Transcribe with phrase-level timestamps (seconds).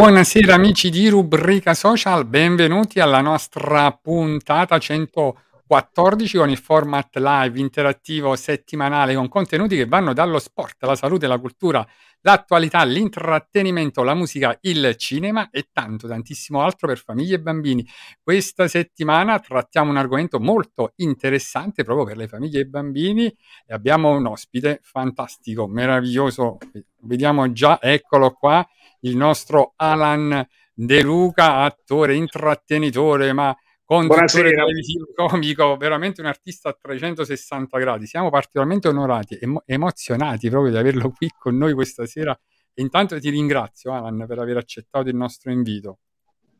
[0.00, 8.34] Buonasera amici di Rubrica Social, benvenuti alla nostra puntata 114 con il format live interattivo
[8.34, 11.86] settimanale con contenuti che vanno dallo sport alla salute, la cultura,
[12.22, 17.86] l'attualità, l'intrattenimento, la musica, il cinema e tanto tantissimo altro per famiglie e bambini.
[18.22, 23.26] Questa settimana trattiamo un argomento molto interessante proprio per le famiglie e bambini
[23.66, 26.56] e abbiamo un ospite fantastico, meraviglioso.
[27.02, 28.66] Vediamo già, eccolo qua,
[29.00, 36.78] il nostro Alan De Luca, attore, intrattenitore, ma conduttore televisivo, comico, veramente un artista a
[36.80, 38.06] 360 gradi.
[38.06, 42.38] Siamo particolarmente onorati e emo- emozionati proprio di averlo qui con noi questa sera.
[42.72, 45.98] E intanto ti ringrazio, Alan, per aver accettato il nostro invito.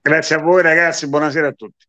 [0.02, 1.86] Grazie a voi ragazzi, buonasera a tutti.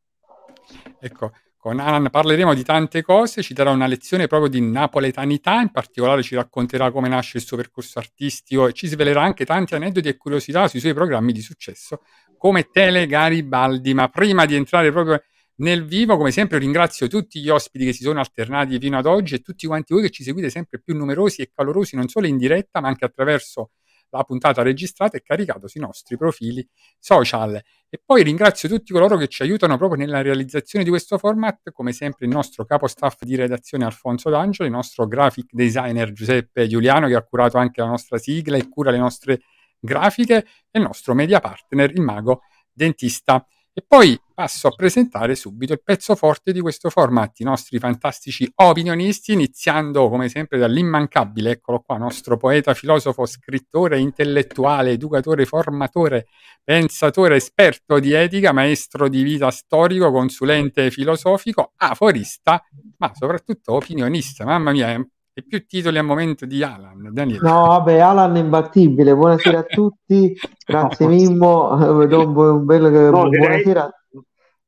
[0.99, 5.69] Ecco, con Alan parleremo di tante cose, ci darà una lezione proprio di napoletanità, in
[5.69, 10.07] particolare ci racconterà come nasce il suo percorso artistico e ci svelerà anche tanti aneddoti
[10.07, 12.01] e curiosità sui suoi programmi di successo
[12.35, 13.93] come Tele Garibaldi.
[13.93, 15.21] Ma prima di entrare proprio
[15.57, 19.35] nel vivo, come sempre ringrazio tutti gli ospiti che si sono alternati fino ad oggi
[19.35, 22.37] e tutti quanti voi che ci seguite sempre più numerosi e calorosi, non solo in
[22.37, 23.69] diretta, ma anche attraverso
[24.17, 26.67] la puntata registrata e caricata sui nostri profili
[26.99, 27.59] social.
[27.89, 31.91] E poi ringrazio tutti coloro che ci aiutano proprio nella realizzazione di questo format, come
[31.91, 37.07] sempre il nostro capo staff di redazione Alfonso D'Angelo, il nostro graphic designer Giuseppe Giuliano
[37.07, 39.41] che ha curato anche la nostra sigla e cura le nostre
[39.79, 43.45] grafiche e il nostro media partner, il mago dentista.
[43.73, 48.51] E poi passo a presentare subito il pezzo forte di questo format, i nostri fantastici
[48.55, 56.27] opinionisti, iniziando come sempre dall'immancabile, eccolo qua, nostro poeta, filosofo, scrittore, intellettuale, educatore, formatore,
[56.61, 62.61] pensatore, esperto di etica, maestro di vita storico, consulente filosofico, aforista,
[62.97, 64.43] ma soprattutto opinionista.
[64.43, 65.01] Mamma mia,
[65.33, 67.39] e più titoli a momento di Alan, Daniele.
[67.41, 69.15] No, vabbè, Alan è imbattibile.
[69.15, 70.37] Buonasera a tutti.
[70.65, 72.01] Grazie Mimmo.
[72.03, 73.89] Eh, do un, bu- un bel No, direi- buonasera.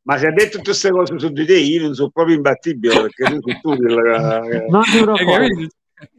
[0.06, 2.94] Ma se ha detto tutte queste cose su di te, io non sono proprio imbattibile
[3.02, 5.48] perché tu sei tu il- Non ti preoccupare.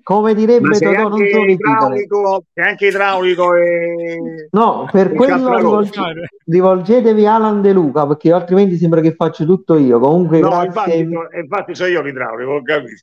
[0.02, 1.52] Come direbbe Totò, non sono i titoli.
[1.52, 4.48] idraulico, sei anche idraulico e...
[4.50, 6.00] No, per e quello rivolge-
[6.46, 9.98] rivolgetevi a Alan De Luca, perché altrimenti sembra che faccio tutto io.
[9.98, 10.66] Comunque, No, grazie.
[10.66, 13.02] infatti, so- infatti sono io l'idraulico, ho capito.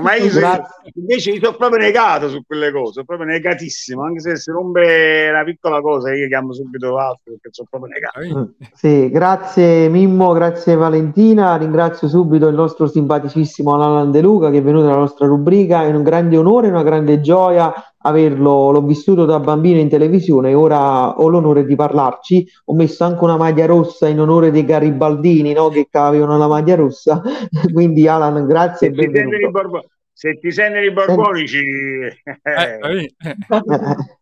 [0.00, 0.92] Ma io so- Grazie.
[0.94, 5.28] invece io sono proprio negato su quelle cose, sono proprio negatissimo, anche se si rompe
[5.30, 8.52] una piccola cosa io chiamo subito altro perché sono proprio negato.
[8.74, 14.62] Sì, grazie Mimmo, grazie Valentina, ringrazio subito il nostro simpaticissimo Alan De Luca che è
[14.62, 17.72] venuto nella nostra rubrica, è un grande onore, una grande gioia
[18.06, 23.04] averlo, l'ho vissuto da bambino in televisione e ora ho l'onore di parlarci, ho messo
[23.04, 25.68] anche una maglia rossa in onore dei garibaldini, no?
[25.68, 27.22] che avevano la maglia rossa,
[27.72, 29.50] quindi Alan grazie Se e ti senti i benvenuto.
[29.50, 34.18] borbo- se ti senti i borbonici, Eh, eh, capito?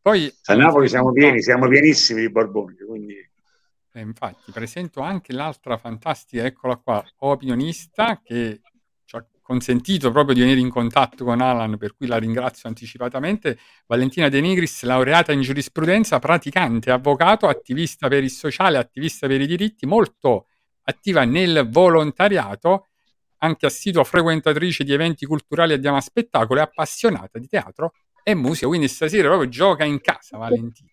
[0.00, 3.14] Poi a Napoli siamo pieni, siamo pienissimi di borboni, quindi
[3.92, 8.60] Eh, infatti, presento anche l'altra fantastica, eccola qua, opinionista che
[9.48, 13.58] consentito proprio di venire in contatto con Alan, per cui la ringrazio anticipatamente.
[13.86, 19.46] Valentina De Nigris, laureata in giurisprudenza, praticante, avvocato, attivista per il sociale, attivista per i
[19.46, 20.48] diritti, molto
[20.82, 22.88] attiva nel volontariato,
[23.38, 28.66] anche assidua frequentatrice di eventi culturali a Diama Spettacolo e appassionata di teatro e musica.
[28.66, 30.90] Quindi stasera proprio gioca in casa Valentina.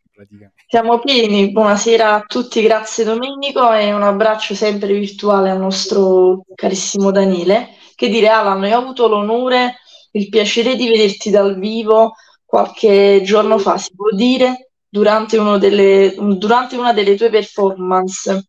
[0.66, 7.12] Siamo pieni, buonasera a tutti, grazie Domenico e un abbraccio sempre virtuale al nostro carissimo
[7.12, 7.84] Daniele.
[7.96, 9.78] Che dire Alan, io ho avuto l'onore,
[10.12, 12.14] il piacere di vederti dal vivo
[12.46, 18.48] qualche giorno fa, si può dire, durante, delle- durante una delle tue performance.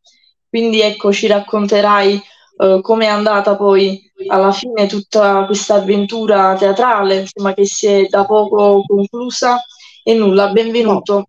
[0.48, 2.22] Quindi ecco, ci racconterai
[2.58, 8.06] eh, come è andata poi alla fine tutta questa avventura teatrale, insomma, che si è
[8.08, 9.60] da poco conclusa.
[10.02, 11.28] E nulla, benvenuto.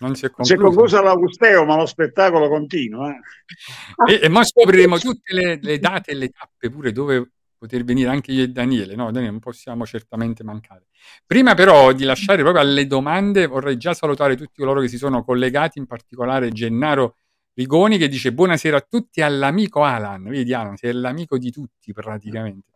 [0.00, 1.02] Non si è Si è concluso.
[1.02, 3.10] l'Augusteo, ma lo spettacolo continua.
[3.10, 4.14] eh.
[4.14, 8.08] E, e mo scopriremo tutte le, le date e le tappe pure dove poter venire
[8.08, 8.94] anche io e Daniele.
[8.94, 10.86] No, Daniele, non possiamo certamente mancare.
[11.26, 15.22] Prima però di lasciare proprio alle domande, vorrei già salutare tutti coloro che si sono
[15.22, 17.16] collegati, in particolare Gennaro
[17.52, 20.22] Rigoni che dice buonasera a tutti all'amico Alan.
[20.22, 22.68] Vedi Alan, sei l'amico di tutti praticamente.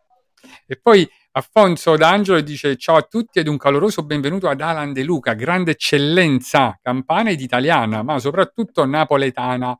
[0.65, 1.07] E poi
[1.37, 5.71] Affonso D'Angelo dice ciao a tutti ed un caloroso benvenuto ad Alan De Luca, grande
[5.71, 9.77] eccellenza campana ed italiana, ma soprattutto napoletana.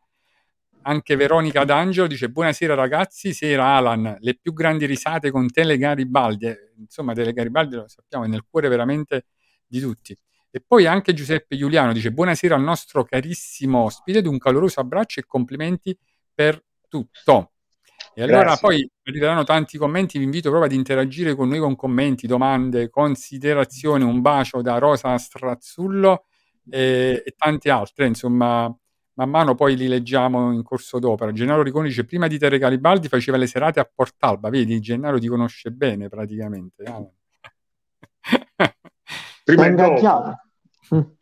[0.82, 6.54] Anche Veronica D'Angelo dice buonasera ragazzi, sera Alan, le più grandi risate con Tele Garibaldi.
[6.78, 9.26] Insomma, Tele Garibaldi lo sappiamo, è nel cuore veramente
[9.66, 10.16] di tutti.
[10.52, 15.20] E poi anche Giuseppe Giuliano dice buonasera al nostro carissimo ospite ed un caloroso abbraccio
[15.22, 15.98] e complimenti
[16.34, 17.52] per tutto.
[18.18, 18.68] E allora Grazie.
[18.68, 24.06] poi arriveranno tanti commenti, vi invito proprio ad interagire con noi con commenti, domande, considerazioni,
[24.06, 26.24] un bacio da Rosa Strazzullo
[26.70, 28.74] e, e tante altre, insomma,
[29.16, 31.34] man mano poi li leggiamo in corso d'opera.
[31.34, 35.28] Gennaro Riconi dice prima di Tere Garibaldi faceva le serate a Portalba, vedi, Gennaro ti
[35.28, 36.84] conosce bene praticamente.
[36.84, 37.12] Alan.
[39.44, 41.16] Prima e dopo.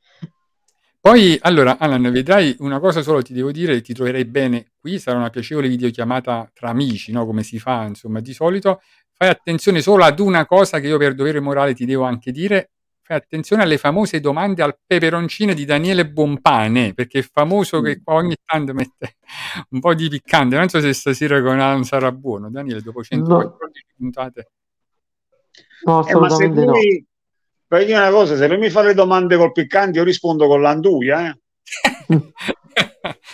[1.06, 1.10] Mm.
[1.10, 5.18] Poi, allora, Alan, vedrai una cosa solo ti devo dire, ti troverai bene qui, sarà
[5.18, 7.26] una piacevole videochiamata tra amici, no?
[7.26, 8.82] Come si fa, insomma, di solito.
[9.12, 12.72] Fai attenzione solo ad una cosa che io per dovere morale ti devo anche dire.
[13.02, 18.14] Fai attenzione alle famose domande al peperoncino di Daniele Bompane, perché è famoso che qua
[18.14, 19.18] ogni tanto mette
[19.72, 20.56] un po' di piccante.
[20.56, 22.50] Non so se stasera con Alan sarà buono.
[22.50, 24.52] Daniele, dopo 114 puntate.
[25.86, 27.06] No, Eh, ma se assolutamente
[27.74, 30.62] voglio dire una cosa, se lui mi fa le domande col piccante, io rispondo con
[30.62, 31.30] l'anduia.
[31.30, 31.38] Eh.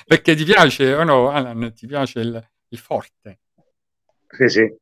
[0.08, 1.74] perché ti piace o no, Alan?
[1.76, 3.40] Ti piace il, il forte?
[4.30, 4.76] Sì, sì.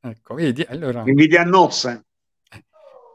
[0.00, 0.64] Ecco, vedi?
[0.68, 1.02] Allora...
[1.06, 2.02] Invidia a nozze.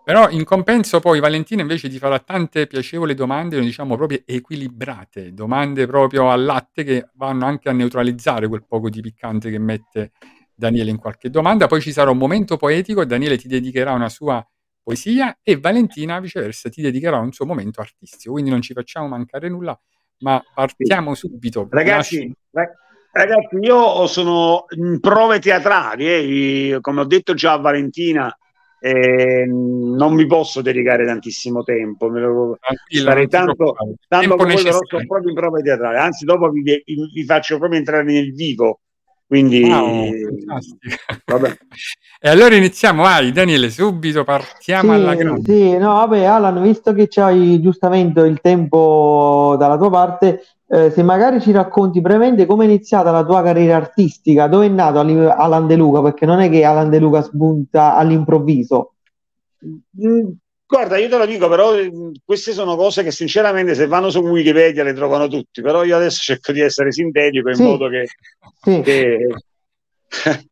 [0.03, 5.85] Però in compenso poi Valentina invece ti farà tante piacevoli domande, diciamo proprio equilibrate, domande
[5.85, 10.11] proprio al latte che vanno anche a neutralizzare quel poco di piccante che mette
[10.53, 11.67] Daniele in qualche domanda.
[11.67, 14.45] Poi ci sarà un momento poetico, Daniele ti dedicherà una sua
[14.83, 18.33] poesia e Valentina viceversa ti dedicherà un suo momento artistico.
[18.33, 19.79] Quindi non ci facciamo mancare nulla,
[20.19, 21.67] ma partiamo subito.
[21.69, 22.69] Ragazzi, ra-
[23.11, 28.35] ragazzi, io sono in prove teatrali, eh, come ho detto già a Valentina,
[28.79, 35.05] eh, non mi posso dedicare tantissimo tempo, me lo- ti tanto, tanto Tempo però sono
[35.07, 38.81] proprio in prove teatrali, anzi dopo vi, vi- vi faccio proprio entrare nel vivo,
[39.27, 40.09] quindi Wow.
[42.25, 45.53] E allora iniziamo, vai Daniele, subito partiamo alla Sì, grande.
[45.53, 51.03] sì, no, vabbè, Alan, visto che c'hai giustamente il tempo dalla tua parte, eh, se
[51.03, 55.67] magari ci racconti brevemente come è iniziata la tua carriera artistica, dove è nato Alan
[55.67, 58.93] De Luca, perché non è che Alan De Luca spunta all'improvviso.
[60.65, 64.19] Guarda, io te lo dico, però mm, queste sono cose che sinceramente se vanno su
[64.19, 67.63] Wikipedia le trovano tutti, però io adesso cerco di essere sintetico in Sì.
[67.63, 68.07] modo che...
[68.61, 69.27] Sì, che-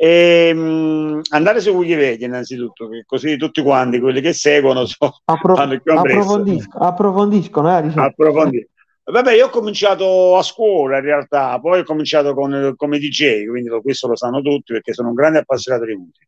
[0.00, 5.72] E, mm, andare su Wikipedia innanzitutto, così tutti quanti quelli che seguono so- appro- fanno
[5.72, 6.18] il più appresso.
[6.20, 8.06] approfondisco- approfondiscono, eh, diciamo.
[8.06, 8.68] approfondire.
[9.02, 13.70] Vabbè, io ho cominciato a scuola in realtà, poi ho cominciato con, come DJ, quindi
[13.82, 16.26] questo lo sanno tutti perché sono un grande appassionato di musica.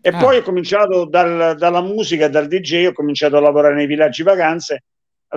[0.00, 0.18] E Ah.
[0.18, 4.84] poi ho cominciato dal- dalla musica, dal DJ, ho cominciato a lavorare nei villaggi vacanze,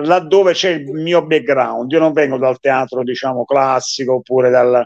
[0.00, 1.90] laddove c'è il mio background.
[1.92, 4.84] Io non vengo dal teatro, diciamo, classico oppure dal-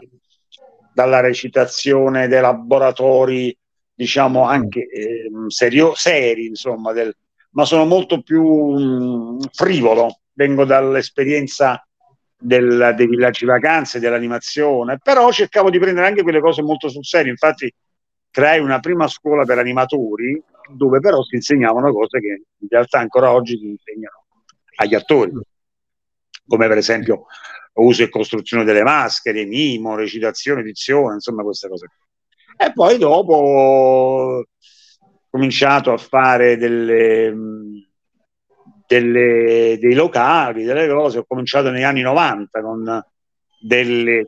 [0.93, 3.55] dalla recitazione dei laboratori,
[3.93, 7.15] diciamo, anche ehm, serio- seri, insomma, del-
[7.51, 10.19] ma sono molto più mh, frivolo.
[10.33, 11.85] Vengo dall'esperienza
[12.37, 17.31] del- dei villaggi vacanze, dell'animazione, però cercavo di prendere anche quelle cose molto sul serio.
[17.31, 17.71] Infatti,
[18.33, 20.41] creai una prima scuola per animatori
[20.73, 24.25] dove però si insegnavano cose che in realtà ancora oggi si insegnano
[24.77, 25.31] agli attori,
[26.47, 27.25] come per esempio
[27.73, 31.91] uso e costruzione delle maschere, mimo, recitazione, dizione, insomma queste cose.
[32.57, 34.45] E poi dopo ho
[35.29, 37.35] cominciato a fare delle,
[38.87, 41.19] delle- dei locali, delle cose.
[41.19, 43.05] Ho cominciato negli anni 90 con
[43.61, 44.27] delle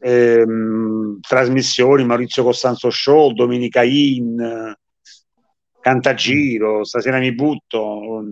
[0.00, 4.74] ehm, trasmissioni, Maurizio Costanzo Show, Domenica In,
[5.80, 8.24] Cantagiro, Stasera mi butto.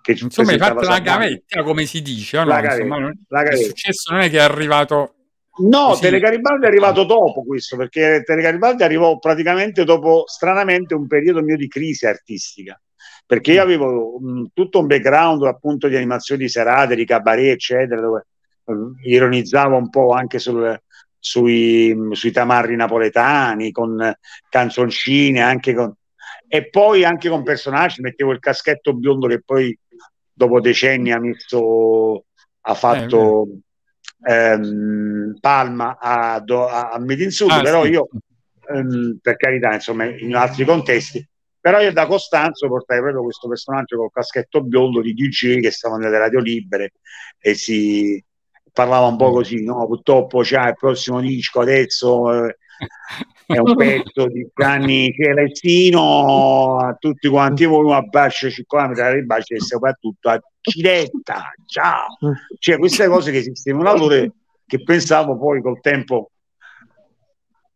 [0.00, 2.44] Che Insomma, hai fatto la gavetta, come si dice, no?
[2.44, 5.14] La Insomma, gavetta, non- la il successo non è che è arrivato
[5.56, 6.00] No, Così.
[6.02, 11.68] Telegaribaldi è arrivato dopo questo, perché Telegaribaldi arrivò praticamente dopo, stranamente, un periodo mio di
[11.68, 12.80] crisi artistica,
[13.24, 18.26] perché io avevo mh, tutto un background appunto di animazioni serate, di cabaret, eccetera, dove
[19.02, 20.78] ironizzavo un po' anche sul-
[21.18, 24.14] sui, sui tamarri napoletani, con
[24.48, 25.94] canzoncine, anche con,
[26.46, 29.76] e poi anche con personaggi, mettevo il caschetto biondo che poi
[30.32, 32.24] dopo decenni ha messo,
[32.60, 33.46] ha fatto
[34.26, 37.90] ehm, Palma a, a, a Made in Sud, Ah, però sì.
[37.90, 38.08] io,
[38.68, 41.26] ehm, per carità, insomma, in altri contesti,
[41.58, 45.96] però io da Costanzo portai proprio questo personaggio col caschetto biondo di DJ che stava
[45.96, 46.92] nelle radio libere
[47.38, 48.22] e si
[48.74, 49.86] parlava un po' così, no?
[49.86, 52.58] Purtroppo c'è il prossimo disco adesso eh,
[53.46, 59.26] è un pezzo di Gianni Celestino a tutti quanti voi un abbraccio 50 metri di
[59.26, 62.06] bacio e soprattutto a Ciletta ciao.
[62.58, 64.16] Cioè queste cose che esistevano allora
[64.66, 66.30] che pensavo poi col tempo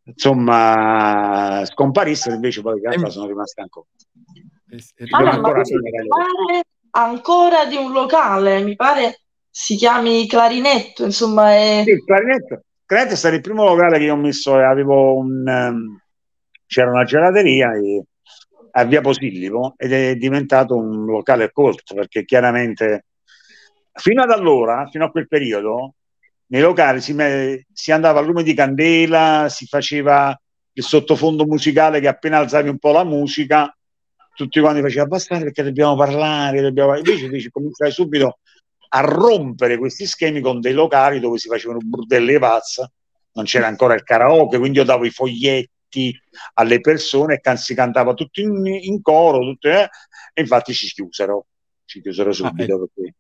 [0.03, 3.87] insomma scomparissero invece poi in realtà Ehm, sono rimaste ancora.
[4.71, 9.21] E- e Ah, ma ancora pare ancora di un locale, mi pare
[9.61, 11.83] si chiami Clarinetto, insomma, è...
[11.85, 16.01] Sì, clarinetto, clarinetto è stato il primo locale che io ho messo, avevo un, ehm,
[16.65, 18.05] c'era una gelateria e-
[18.71, 23.07] a Via Posillipo ed è diventato un locale cult perché chiaramente
[23.95, 25.95] fino ad allora, fino a quel periodo,
[26.47, 27.17] nei locali si,
[27.73, 30.41] si andava al lume di candela, si faceva
[30.73, 33.77] il sottofondo musicale che appena alzavi un po' la musica,
[34.37, 36.97] tutti quanti facevano bastare perché dobbiamo parlare, dobbiamo...
[36.97, 38.39] invece invece cominciai subito
[38.89, 42.91] a rompere questi schemi con dei locali dove si facevano burdelli e pazza,
[43.33, 46.19] non c'era ancora il karaoke, quindi io davo i foglietti
[46.55, 49.89] alle persone e si cantava tutto in, in coro, tutto, eh,
[50.33, 51.47] e infatti ci chiusero,
[51.85, 53.15] ci chiusero subito perché,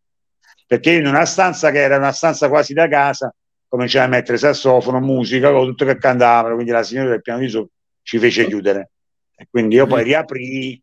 [0.66, 3.34] perché in una stanza che era una stanza quasi da casa
[3.68, 7.72] cominciai a mettere sassofono, musica, tutto che cantavano, quindi la signora del piano di sopra
[8.02, 8.90] ci fece chiudere.
[9.36, 10.82] E quindi io poi riaprì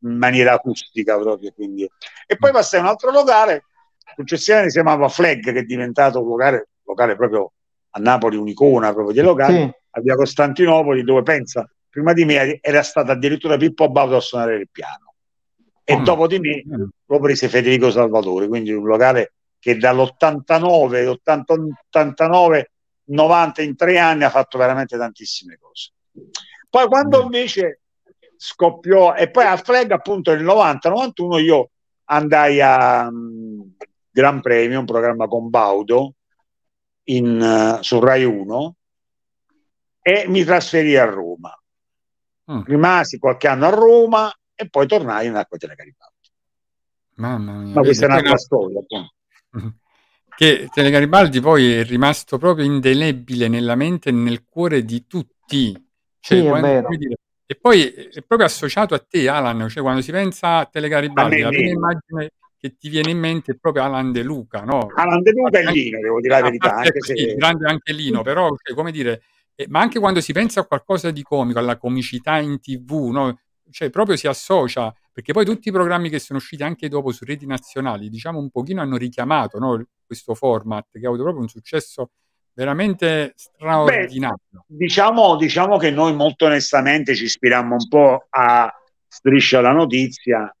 [0.00, 1.88] in maniera acustica proprio quindi.
[2.26, 3.66] e poi passai a un altro locale
[4.16, 7.52] successivamente si chiamava Flag che è diventato un locale, locale proprio
[7.90, 9.70] a Napoli un'icona proprio dei locali Sì.
[9.90, 14.56] a via Costantinopoli dove pensa prima di me era stato addirittura Pippo Baudo a suonare
[14.56, 15.14] il piano
[15.84, 16.04] e Mm.
[16.04, 16.84] dopo di me Mm.
[17.06, 21.54] lo prese Federico Salvatore quindi un locale che dall'89 80,
[21.90, 22.70] 89
[23.04, 25.90] 90 in tre anni ha fatto veramente tantissime cose
[26.70, 27.24] poi quando Mm.
[27.24, 27.80] invece
[28.36, 31.70] scoppiò e poi al flag appunto nel 90 91 io
[32.04, 33.51] andai a mm,
[34.12, 36.14] Gran Premio un programma con Baudo
[37.04, 38.76] in, eh, su Rai 1
[40.02, 41.56] e mi trasferì a Roma
[42.50, 42.62] Mm.
[42.64, 46.28] rimasi qualche anno a Roma e poi tornai in Acqua Telegaribaldi
[47.14, 47.74] Mamma mia.
[47.74, 48.80] ma questa è un'altra poi storia
[50.34, 55.72] Che Telegaribaldi poi è rimasto proprio indelebile nella mente e nel cuore di tutti.
[56.18, 56.82] Cioè, Sì, è quando- vero.
[56.84, 57.16] come dire,
[57.46, 59.68] e poi è proprio associato a te, Alan.
[59.68, 62.30] Cioè, quando si pensa a Telegaribaldi, A me la prima immagine
[62.62, 64.86] che ti viene in mente è proprio Alan De Luca, no?
[64.94, 68.22] Alan De Luca e Lino devo dire la verità anche se sì, grande anche Lino,
[68.22, 69.22] però, cioè, come dire,
[69.56, 73.40] eh, ma anche quando si pensa a qualcosa di comico, alla comicità in tv, no?
[73.68, 77.24] Cioè, proprio si associa, perché poi tutti i programmi che sono usciti anche dopo su
[77.24, 81.48] reti nazionali, diciamo un pochino hanno richiamato no, questo format che ha avuto proprio un
[81.48, 82.12] successo
[82.54, 84.38] veramente straordinario.
[84.68, 88.72] Diciamo, diciamo che noi molto onestamente ci ispirammo un po' a
[89.08, 90.54] Striscia la notizia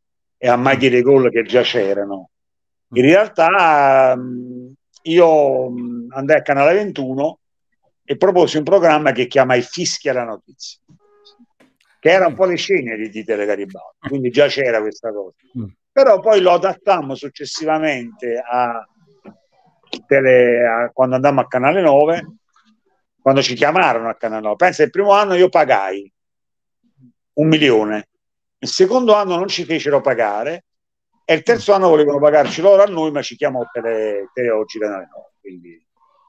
[0.44, 2.30] e a Mai dire gol che già c'erano.
[2.94, 4.72] In realtà mh,
[5.02, 7.38] io mh, andai a Canale 21
[8.02, 10.80] e proposi un programma che chiama Il Fischia la notizia,
[12.00, 15.36] che era un po' le scene di, di Telegaribaldi, quindi già c'era questa cosa.
[15.56, 15.66] Mm.
[15.92, 18.84] Però poi lo adattammo successivamente a,
[20.08, 22.26] tele- a- quando andammo a Canale 9
[23.20, 24.56] quando ci chiamarono a Canale 9.
[24.56, 26.12] Pensa, il primo anno io pagai
[27.34, 28.08] un milione,
[28.62, 30.64] il secondo anno non ci fecero pagare
[31.24, 34.78] e il terzo anno volevano pagarci loro a noi, ma ci chiamò Tele, Tele Oggi
[34.78, 35.26] Canale 9.
[35.40, 35.84] Quindi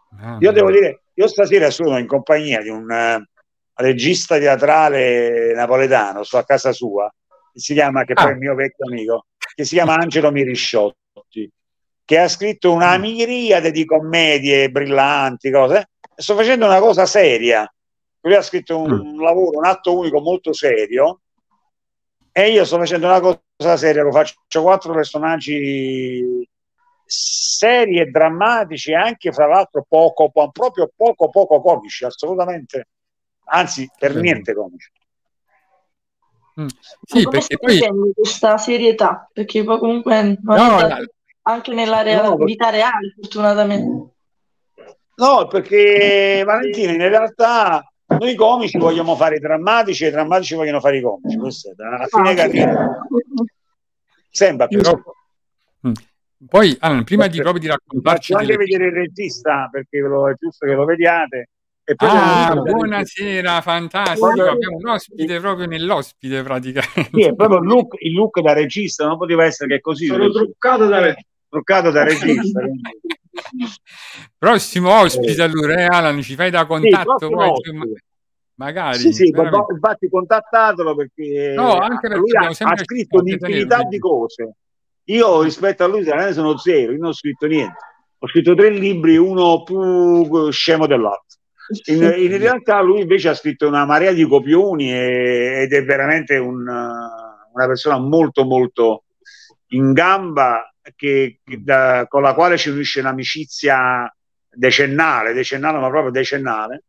[0.09, 3.27] Mamma io devo dire, io stasera sono in compagnia di un eh,
[3.75, 7.11] regista teatrale napoletano, sto a casa sua,
[7.51, 8.31] che si chiama, che poi è Ah.
[8.31, 11.51] il mio vecchio amico, che si chiama Angelo Mirisciotti,
[12.03, 15.89] che ha scritto una miriade di commedie brillanti, cose.
[16.15, 17.71] Sto facendo una cosa seria,
[18.21, 21.19] lui ha scritto un lavoro, un atto unico molto serio
[22.35, 26.49] e io sto facendo una cosa seria, lo faccio quattro personaggi
[27.05, 32.87] seri e drammatici, anche fra l'altro poco, po- proprio poco poco comici, assolutamente,
[33.45, 34.19] anzi per Sì.
[34.19, 34.91] niente comici.
[36.59, 36.65] Mm.
[36.65, 36.69] Ma
[37.05, 39.29] Sì, come perché stai poi questa serietà?
[39.31, 40.77] Perché poi comunque No,
[41.43, 44.11] anche nella No, vita reale, fortunatamente.
[45.15, 50.79] No, perché Valentina, in realtà noi comici vogliamo fare i drammatici e i drammatici vogliono
[50.79, 51.37] fare i comici.
[51.37, 52.97] Questo è a fine carriera.
[54.29, 54.79] Sembra più.
[54.79, 54.99] però
[55.85, 55.91] Mm.
[56.47, 60.29] poi Alan, prima di Faccio proprio di raccontarci anche delle vedere il regista perché lo-
[60.29, 61.49] è giusto che lo vediate.
[61.83, 64.27] E poi Ah, buonasera, fantastico.
[64.27, 67.09] Abbiamo un ospite proprio nell'ospite praticamente.
[67.11, 70.05] Sì, è proprio il look, il look da regista, non poteva essere che così.
[70.05, 71.13] Sono truccato da
[71.49, 72.61] truccato da regista.
[74.37, 78.01] Prossimo ospite allora, eh, Alan, ci fai da contatto prossimo poi,
[78.55, 78.97] magari.
[78.97, 79.73] Sì, sì, veramente.
[79.73, 84.55] infatti contattatelo perché, No, anche perché lui ha, ha scritto un'infinità di cose.
[85.05, 87.77] Io rispetto a lui sono zero, io non ho scritto niente.
[88.19, 91.39] Ho scritto tre libri, uno più scemo dell'altro.
[91.85, 96.37] In, in realtà lui invece ha scritto una marea di copioni e- ed è veramente
[96.37, 99.03] un, una persona molto molto
[99.67, 104.13] in gamba che, che da- con la quale ci unisce un'amicizia
[104.49, 106.83] decennale, decennale ma proprio decennale.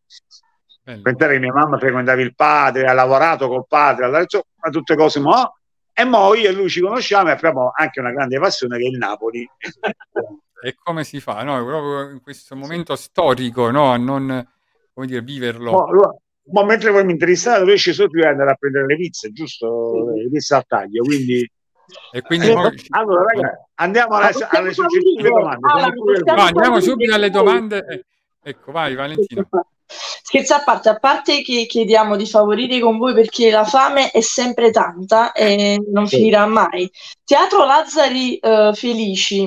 [0.83, 1.03] Bello.
[1.03, 5.19] Pensare che mia mamma frequentava il padre, ha lavorato col padre, allora, insomma, tutte cose,
[5.21, 5.51] ma
[5.97, 8.89] e mo io e lui ci conosciamo e abbiamo anche una grande passione che è
[8.89, 9.49] il Napoli.
[10.63, 11.65] E come si fa, no?
[11.65, 13.93] Proprio in questo momento storico, no?
[13.93, 14.47] A non,
[14.93, 15.71] come dire, viverlo.
[15.71, 18.97] Mo- allora, mo mentre voi mi interessate, lui esce sotto e andare a prendere le
[18.97, 20.11] pizze, giusto?
[20.15, 21.49] Le pizze al taglio, quindi...
[22.13, 25.69] E quindi Eh, poi- allora, ragazzi, andiamo alle, alle successive domande.
[25.69, 27.85] Ah, No, andiamo subito alle domande.
[27.89, 28.05] Eh,
[28.47, 29.47] Ecco, vai Valentina.
[29.87, 34.21] Scherzi a parte, a parte che chiediamo di favorire con voi perché la fame è
[34.21, 36.17] sempre tanta e non Sì.
[36.17, 36.91] finirà mai.
[37.25, 39.45] Teatro Lazzari eh, Felici,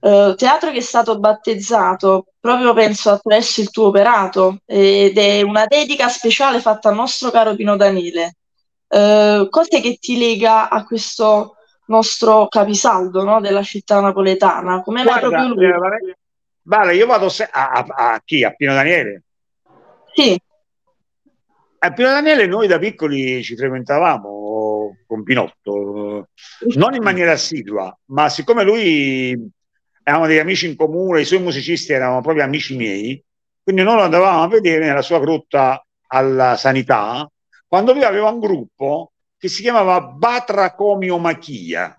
[0.00, 5.64] eh, teatro che è stato battezzato proprio penso attraverso il tuo operato ed è una
[5.66, 8.36] dedica speciale fatta al nostro caro Pino Daniele.
[8.88, 11.55] Eh, cos'è che ti lega a questo
[11.86, 14.82] nostro capisaldo, no, della città napoletana?
[14.82, 15.64] Come mai proprio lui?
[15.64, 16.18] eh, Vale-
[16.62, 18.42] Vale, io vado se- a, a- a chi?
[18.42, 19.22] A Pino Daniele.
[20.12, 20.36] Sì,
[21.78, 26.28] A Pino Daniele noi da piccoli ci frequentavamo con Pinotto,
[26.74, 29.38] non in maniera assidua, ma siccome lui
[30.02, 33.22] avevamo degli amici in comune, i suoi musicisti erano proprio amici miei,
[33.62, 37.28] quindi noi lo andavamo a vedere nella sua grotta alla sanità,
[37.68, 39.12] quando lui aveva un gruppo
[39.46, 41.96] che si chiamava Batracomiomachia,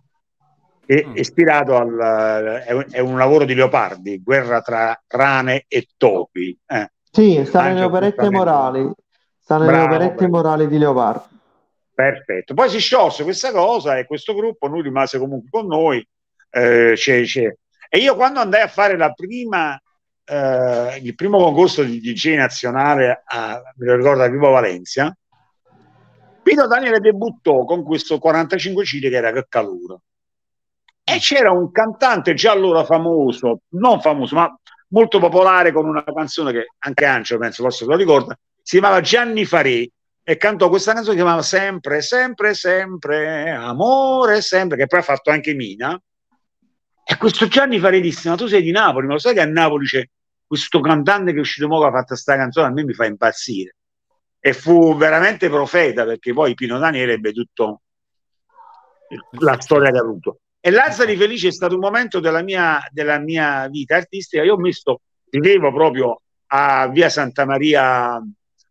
[0.86, 1.15] che è Mm.
[1.15, 6.57] ispirato al è un, è un lavoro di Leopardi, guerra tra rane e topi.
[6.67, 6.91] eh.
[7.10, 8.91] Sì, sta nelle operette morali.
[9.39, 11.36] Sta nelle Bravo, operette morali di Leopardi.
[11.93, 12.53] Perfetto.
[12.53, 16.05] Poi si sciolse questa cosa e questo gruppo lui rimase comunque con noi.
[16.49, 17.53] eh, c'è- c'è.
[17.89, 19.79] E io quando andai a fare la prima,
[20.25, 25.13] eh, il primo concorso di DJ nazionale, a, me lo ricordo a Vivo Valencia,
[26.47, 29.99] Pino Daniele debuttò con questo 45 CD che era Che calura.
[31.03, 34.57] E c'era un cantante già allora famoso, non famoso, ma
[34.91, 39.01] molto popolare con una canzone che anche Angelo penso forse se lo ricorda, si chiamava
[39.01, 39.86] Gianni Farè
[40.23, 45.31] e cantò questa canzone che chiamava Sempre, sempre, sempre, amore, sempre, che poi ha fatto
[45.31, 46.01] anche Mina.
[47.03, 49.45] E questo Gianni Farè disse, ma tu sei di Napoli, ma lo sai che a
[49.45, 50.07] Napoli c'è
[50.45, 53.05] questo cantante che è uscito mo che ha fatto questa canzone, a me mi fa
[53.05, 53.77] impazzire.
[54.39, 57.82] E fu veramente profeta perché poi Pino Daniele ebbe tutto
[59.39, 60.39] la storia che ha avuto.
[60.60, 64.43] E Lazzari Felice è stato un momento della mia, della mia vita artistica.
[64.43, 68.21] Io ho messo, vivevo proprio a via Santa Maria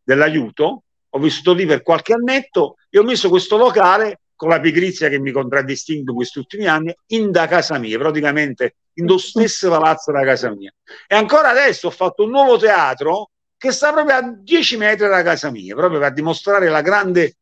[0.02, 5.08] dell'Aiuto, ho vissuto lì per qualche annetto e ho messo questo locale con la pigrizia
[5.08, 10.12] che mi contraddistingue questi ultimi anni in da casa mia, praticamente in lo stesso palazzo
[10.12, 10.72] da casa mia.
[11.06, 13.30] E ancora adesso ho fatto un nuovo teatro
[13.66, 17.36] che sta proprio a 10 metri da casa mia, proprio per dimostrare la grande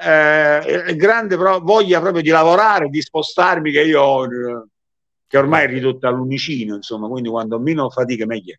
[0.00, 4.66] eh, grande pro- voglia proprio di lavorare, di spostarmi che io ho, eh,
[5.26, 8.56] che ormai è ridotta all'unicino, insomma, quindi quando meno fatica meglio.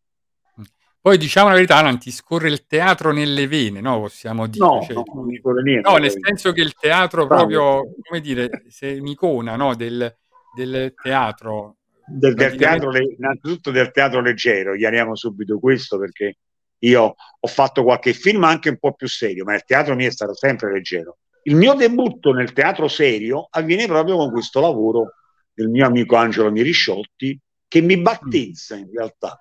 [1.02, 4.02] Poi diciamo la verità, Alan, ti scorre il teatro nelle vene, no?
[4.02, 4.66] Possiamo dire.
[4.66, 5.90] No, Cioè, no, non niente.
[5.90, 9.76] no, nel senso che il teatro proprio, come dire, sei un'icona, no?
[9.76, 10.14] Del,
[10.54, 11.78] del teatro.
[12.06, 16.36] del, del teatro, innanzitutto del teatro leggero, chiariamo subito questo perché
[16.80, 20.12] io ho fatto qualche film anche un po' più serio, ma il teatro mio è
[20.12, 21.18] stato sempre leggero.
[21.44, 25.14] Il mio debutto nel teatro serio avviene proprio con questo lavoro
[25.54, 29.40] del mio amico Angelo Mirisciotti che mi battezza in realtà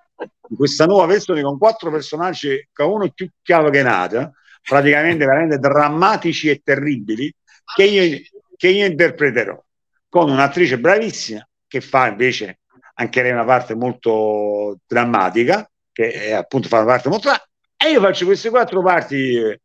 [0.49, 6.49] in questa nuova versione con quattro personaggi uno più chiave che nata praticamente veramente drammatici
[6.49, 7.33] e terribili
[7.75, 8.19] che io,
[8.55, 9.61] che io interpreterò
[10.09, 12.59] con un'attrice bravissima che fa invece
[12.95, 17.29] anche lei una parte molto drammatica, che è, appunto fa una parte molto
[17.75, 19.59] e io faccio queste quattro parti eh,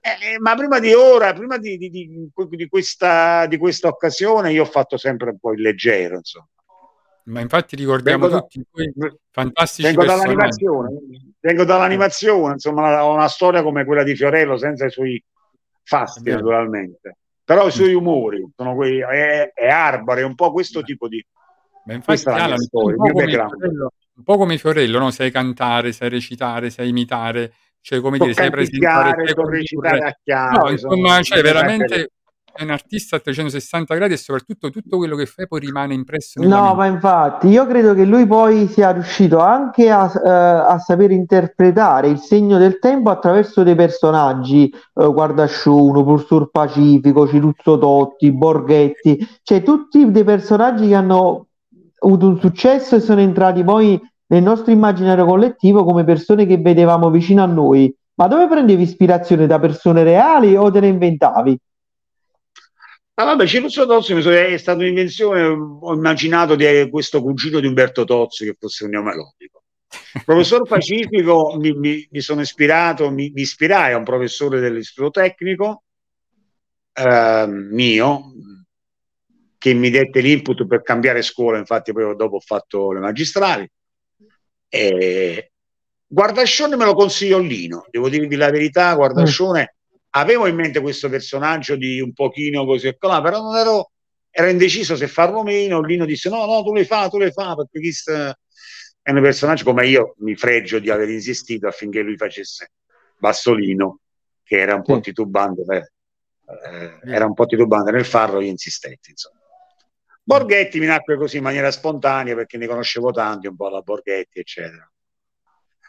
[0.00, 4.66] eh, ma prima di ora, prima di, di- di- questa, di questa occasione, io ho
[4.66, 6.46] fatto sempre un po' il leggero, insomma.
[7.24, 8.92] Ma infatti ricordiamo Vengo tutti quei
[9.30, 10.90] fantastici Vengo dall'animazione,
[11.40, 15.22] vengo dall'animazione, insomma, ho una storia come quella di Fiorello, senza i suoi
[15.82, 17.16] fasti, naturalmente.
[17.44, 21.22] Però i suoi umori sono quei, è, è Arbore, è un po' questo tipo di.
[21.84, 23.26] Ma infatti, Alan, un po' come.
[23.26, 25.10] Fiorello, un po' come Fiorello, no?
[25.10, 30.58] Sai cantare, sai recitare, sai imitare, cioè come dire, sai presentare, sai recitare a chiave.
[30.58, 32.10] No, insomma, sono- cioè veramente
[32.52, 36.42] è un artista a 360 gradi e soprattutto tutto quello che fai poi rimane impresso
[36.42, 41.12] No, ma infatti io credo che lui poi sia riuscito anche a, eh, a saper
[41.12, 49.24] interpretare il segno del tempo attraverso dei personaggi, eh, Guardasciuno, Professor Pacifico, Ciruzzo Totti, Borghetti,
[49.44, 51.47] cioè tutti dei personaggi che hanno
[52.00, 57.10] avuto un successo e sono entrati poi nel nostro immaginario collettivo come persone che vedevamo
[57.10, 57.94] vicino a noi.
[58.14, 61.58] Ma dove prendevi ispirazione da persone reali o te le inventavi?
[63.14, 68.44] Ah, vabbè, Ciruzzo Tozzi è stata un'invenzione, ho immaginato di questo cugino di Umberto Tozzi
[68.44, 69.62] che fosse un neomelodico.
[70.24, 75.82] Professor Pacifico mi, mi- mi sono ispirato, mi, mi ispirai a un professore dell'istituto tecnico
[76.92, 78.32] eh, mio
[79.58, 83.68] che mi dette l'input per cambiare scuola, infatti poi dopo ho fatto le magistrali.
[84.68, 85.52] E
[86.06, 89.74] Guardascione me lo consigliò Lino, devo dirvi la verità, Guardascione
[90.10, 93.90] avevo in mente questo personaggio di un pochino così e però non ero,
[94.30, 95.82] ero indeciso se farlo o meno.
[95.82, 98.12] Lino disse: No, no, tu le fa, tu le fa, perché questo
[99.02, 102.72] è un personaggio come io mi fregio di aver insistito affinché lui facesse
[103.18, 104.00] Bassolino,
[104.42, 105.02] che era un po' Sì.
[105.02, 105.92] titubante,
[106.46, 109.37] eh, era un po' titubante nel farlo, io insistetti, insomma.
[110.28, 114.40] Borghetti mi nacque così in maniera spontanea perché ne conoscevo tanti, un po' alla Borghetti,
[114.40, 114.86] eccetera.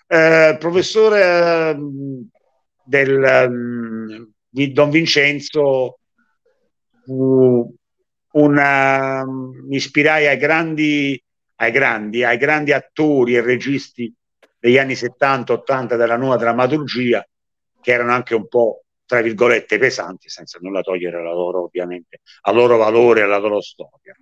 [0.08, 2.30] Eh, professore ehm,
[2.86, 6.00] del, ehm, di Don Vincenzo
[7.04, 7.70] fu
[8.32, 11.22] una, mi ispirai ai grandi,
[11.56, 14.14] ai grandi, ai grandi attori e registi
[14.58, 17.28] degli anni 70-80 della nuova drammaturgia,
[17.82, 22.56] che erano anche un po', tra virgolette, pesanti, senza nulla togliere la loro, ovviamente, al
[22.56, 24.16] loro valore e alla loro storia.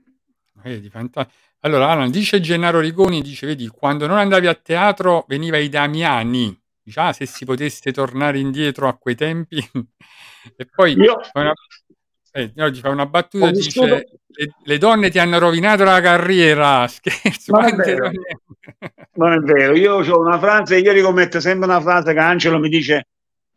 [0.68, 1.30] Vedi, fanta-
[1.62, 6.58] Allora, Alan, dice Gennaro Rigoni, dice, vedi, quando non andavi a teatro veniva i Damiani.
[6.84, 9.58] Dice, ah, se si potesse tornare indietro a quei tempi.
[10.56, 11.54] e poi Io fa una,
[12.32, 14.06] eh, no, fa una battuta dice, le,
[14.64, 16.86] le donne ti hanno rovinato la carriera.
[16.88, 18.12] Scherzo, Non è vero.
[19.18, 22.70] Non è vero, io ho una frase, io rimetto sempre una frase che Angelo mi
[22.70, 23.08] dice,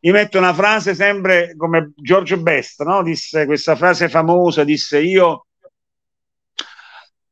[0.00, 3.02] mi metto una frase sempre come Giorgio Best, no?
[3.02, 5.48] Disse questa frase famosa, disse io,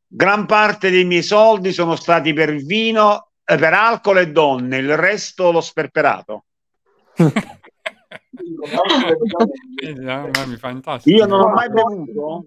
[0.09, 4.97] gran parte dei miei soldi sono stati per vino, eh, per alcol e donne, il
[4.97, 6.44] resto l'ho sperperato.
[9.94, 11.16] Mia, fantastico.
[11.16, 12.47] Io non ho mai bevuto,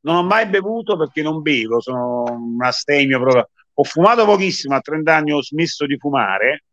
[0.00, 3.48] non ho mai bevuto perché non bevo, sono un astemio proprio.
[3.74, 6.64] Ho fumato pochissimo, a 30 anni ho smesso di fumare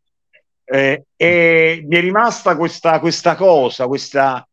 [0.64, 4.48] eh, e mi è rimasta questa, questa cosa, questa,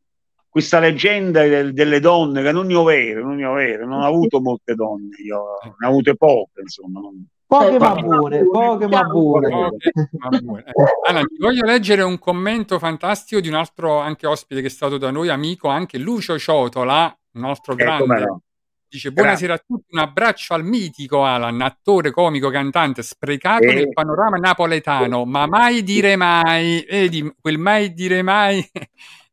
[0.59, 4.01] questa leggenda del- delle donne che non ne ho vere, non ne ho vere, non
[4.03, 5.43] ho avuto molte donne, io
[5.79, 7.01] ne ho avute poche, insomma.
[7.01, 9.01] non- Poche ma buone, poche ma.
[9.01, 10.65] Eh,
[11.09, 14.99] Alan, ti voglio leggere un commento fantastico di un altro anche ospite che è stato
[14.99, 18.21] da noi, amico, anche Lucio Ciotola, un altro Eh, grande.
[18.21, 18.43] no.
[18.91, 23.75] Dice buonasera a tutti, un abbraccio al mitico Alan, attore, comico, cantante, sprecato Eh.
[23.75, 28.63] nel panorama napoletano, ma mai dire mai, vedi, quel mai dire mai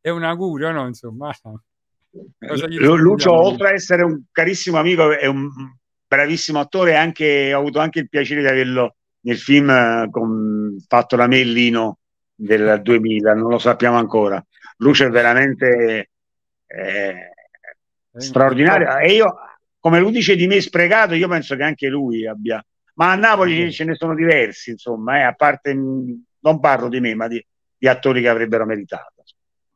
[0.05, 0.85] è un augurio, no?
[0.85, 1.35] Insomma,
[2.59, 5.49] Lu- Lucio, oltre a essere un carissimo amico, è un
[6.07, 10.77] bravissimo attore e anche, ho avuto anche il piacere di averlo nel film eh, con-
[10.87, 11.97] fatto da Mellino
[12.35, 14.45] del 2000, non lo sappiamo ancora.
[14.77, 16.11] Lucio è veramente
[16.67, 17.31] eh,
[18.15, 18.99] straordinario.
[18.99, 19.35] e io,
[19.79, 22.63] come lui dice di me sprecato, io penso che anche lui abbia,
[22.93, 27.15] ma a Napoli ce ne sono diversi, insomma, eh, a parte, non parlo di me,
[27.15, 27.43] ma di,
[27.75, 29.15] di attori che avrebbero meritato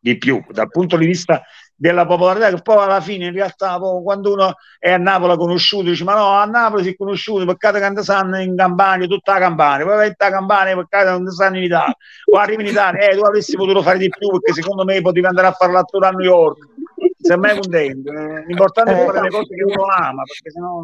[0.02, 1.42] di più dal punto di vista
[1.76, 6.04] della popolarità che poi alla fine in realtà quando uno è a Napoli conosciuto dice
[6.06, 9.40] ma no a Napoli si è conosciuto peccato che non sanno in Campania tutta la
[9.40, 13.16] Campania poi vai in Campania peccato che sanno in Italia poi arrivi in Italia eh
[13.18, 16.12] tu avresti potuto fare di più perché secondo me potevi andare a fare l'attore a
[16.12, 16.58] New York
[17.20, 19.06] sei mai contento Eh, l'importante è Eh.
[19.06, 20.82] fare le cose che uno ama perché sennò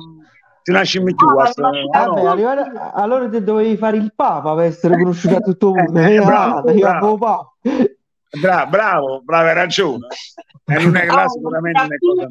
[0.61, 2.29] si nasce in più a- Vabbè, no?
[2.29, 5.99] arrivare- allora te dovevi fare il Papa per essere conosciuto a tutto il mondo.
[5.99, 7.55] Eh, Eh, bravo, bravo.
[8.39, 10.07] Bra- bravo, bravo, hai ragione.
[10.65, 11.87] Non è là Ah, sicuramente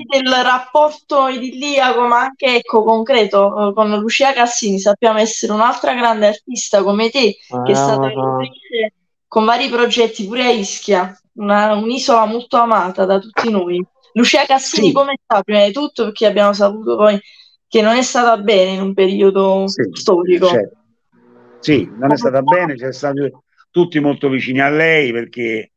[0.08, 4.78] del rapporto idilliaco ma anche ecco, concreto eh, con Lucia Cassini.
[4.80, 8.36] Sappiamo essere un'altra grande artista come te che è stata Ah,
[9.28, 13.84] con vari progetti pure a Ischia una- un'isola molto amata da tutti noi.
[14.14, 14.92] Lucia Cassini Sì.
[14.92, 15.42] come sta?
[15.42, 17.20] Prima di tutto perché abbiamo saputo poi
[17.68, 20.46] che non è stata bene in un periodo Sì, storico.
[20.48, 20.76] certo.
[21.58, 23.32] Sì, non è stata bene, ci siamo stati
[23.70, 25.72] tutti molto vicini a lei perché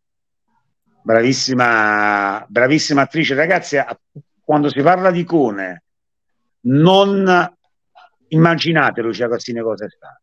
[1.07, 3.33] bravissima, bravissima attrice.
[3.33, 3.77] Ragazzi,
[4.43, 5.83] quando si parla di icone,
[6.63, 7.55] non
[8.29, 10.21] immaginate Lucia Cassini cosa è stata.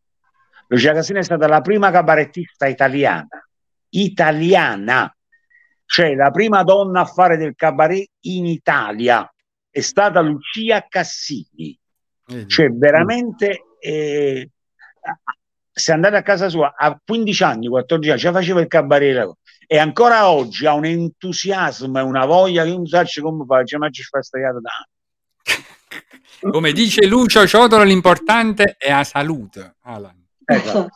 [0.67, 3.27] Lucia Cassini è stata la prima cabarettista italiana,
[3.89, 5.15] italiana,
[5.85, 9.27] cioè la prima donna a fare del cabaret in Italia.
[9.67, 11.77] È stata Lucia Cassini
[12.27, 12.47] Vedi?
[12.47, 14.49] cioè veramente eh,
[15.71, 19.35] se andate a casa sua a 15 anni, 14 anni, già faceva il cabaret
[19.67, 23.77] e ancora oggi ha un entusiasmo e una voglia che non sa come fa, dice,
[23.77, 24.87] ma ci fa stare da
[26.51, 30.27] Come dice Lucio Ciotolo, l'importante è la salute, Alan.
[30.43, 30.87] Ecco.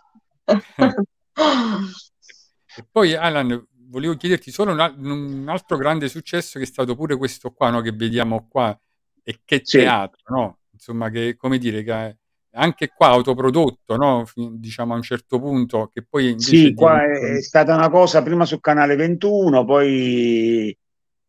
[2.75, 7.17] E poi, Alan, volevo chiederti solo un, un altro grande successo che è stato pure
[7.17, 8.77] questo qua, no, che vediamo qua,
[9.23, 9.79] e che Sì.
[9.79, 10.59] teatro, no?
[10.71, 12.17] Insomma, che, come dire, che
[12.59, 14.25] anche qua autoprodotto, no?
[14.35, 18.45] Diciamo a un certo punto, che poi Sì, qua diventa- è, stata una cosa prima
[18.45, 20.77] su Canale 21, poi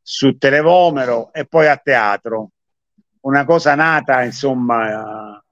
[0.03, 2.51] su Televomero e poi a teatro.
[3.21, 5.43] Una cosa nata, insomma, eh,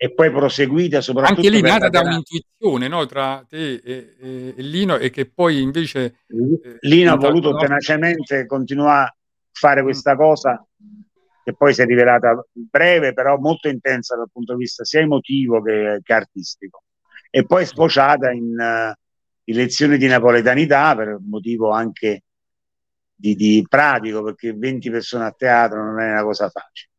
[0.00, 3.04] e poi proseguita soprattutto anche lì nata da un'intuizione, no?
[3.06, 6.04] Tra te e, e- e Lino, e che poi invece...
[6.26, 9.16] eh, Lino ha diventa- voluto tenacemente continuare a
[9.52, 10.64] fare questa cosa
[11.48, 15.62] che poi si è rivelata breve, però molto intensa dal punto di vista sia emotivo
[15.62, 16.82] che, che artistico.
[17.30, 18.94] E poi sfociata in, eh,
[19.44, 22.24] in lezioni di napoletanità per motivo anche
[23.14, 26.92] di, di pratico, perché 20 persone a teatro non è una cosa facile.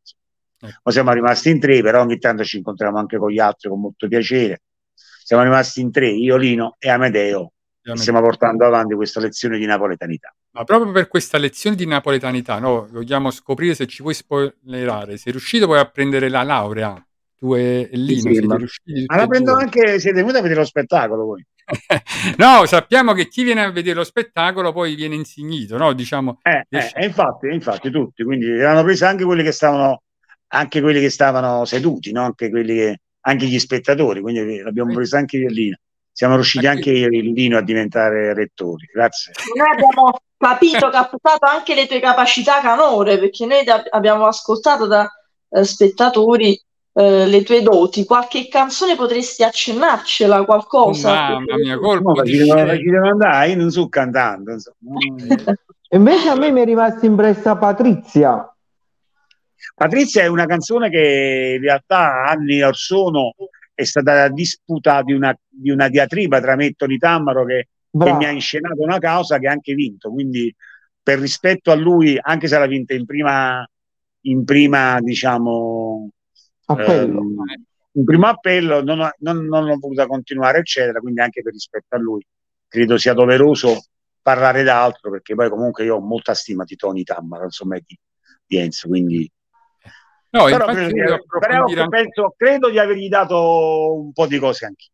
[0.58, 0.80] Ecco.
[0.82, 3.80] Ma siamo rimasti in tre, però ogni tanto ci incontriamo anche con gli altri con
[3.80, 4.62] molto piacere.
[4.92, 9.64] Siamo rimasti in tre, io, Lino e Amedeo, e stiamo portando avanti questa lezione di
[9.64, 10.34] napoletanità.
[10.52, 12.88] Ma proprio per questa lezione di napoletanità, no?
[12.90, 15.16] Vogliamo scoprire se ci puoi spoilerare.
[15.16, 17.02] Sei riuscito poi a prendere la laurea?
[17.36, 19.62] Tu e Lino sì, siete ma- riusciti Ma la prendo due?
[19.62, 21.44] anche, siete venuti a vedere lo spettacolo voi?
[22.36, 25.92] No, sappiamo che chi viene a vedere lo spettacolo poi viene insignito, no?
[25.92, 30.02] Diciamo, Eh, eh, riesci- e infatti, infatti tutti, quindi erano presi anche quelli che stavano,
[30.48, 32.24] anche quelli che stavano seduti, no?
[32.24, 35.76] anche, quelli che, anche gli spettatori, quindi l'abbiamo preso anche io e Lino.
[36.10, 39.32] Siamo riusciti Anche- anche io e Lino a diventare rettori, grazie.
[39.56, 40.10] Noi abbiamo
[40.40, 45.08] capito, captato anche le tue capacità canore, perché noi ab- abbiamo ascoltato da
[45.50, 46.58] eh, spettatori
[46.94, 48.04] eh, le tue doti.
[48.06, 52.76] Qualche canzone potresti accennarcela, Oh, mamma mia, No, colpo ma di ci devo, scena.
[52.76, 54.52] ci devo andare, io non so cantante.
[54.52, 54.98] insomma.
[55.88, 58.44] E invece a me mi è rimasta impressa Patrizia.
[59.74, 63.34] Patrizia è una canzone che in realtà anni or sono
[63.74, 67.98] è stata disputata di una, di una diatriba tra me e Tony Tammaro che, che
[67.98, 68.16] Bravo.
[68.18, 70.10] mi ha inscenato una causa che ha anche vinto.
[70.10, 70.54] Quindi,
[71.02, 73.68] per rispetto a lui, anche se l'ha vinta in prima,
[74.22, 76.10] in prima diciamo,
[76.66, 77.18] Appello.
[77.20, 77.44] ehm,
[77.92, 81.00] in primo appello, non, ho- non, non l'ho voluta continuare, eccetera.
[81.00, 82.24] Quindi, anche per rispetto a lui,
[82.68, 83.84] credo sia doveroso
[84.22, 87.98] parlare d'altro, perché poi comunque io ho molta stima di Tony Tammaro, insomma, e di,
[88.46, 88.86] di Enzo.
[88.88, 89.28] Quindi,
[90.32, 91.00] No, però credo, di,
[91.40, 94.86] però anche- penso- credo di avergli dato un po' di cose anche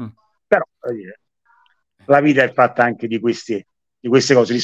[0.00, 0.08] Mm.
[0.46, 1.20] però voglio dire,
[2.06, 3.64] la vita è fatta anche di, questi,
[3.98, 4.56] di queste cose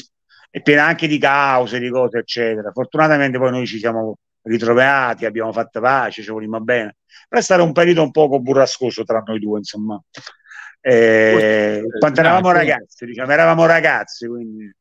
[0.51, 2.71] è piena anche di cause, di cose eccetera.
[2.73, 6.97] Fortunatamente poi noi ci siamo ritrovati abbiamo fatto pace, ci volimmo bene.
[7.29, 10.01] Però è stato un periodo un poco burrascoso tra noi due insomma.
[10.83, 14.75] Eh, quando eravamo ragazzi diciamo eravamo ragazzi quindi.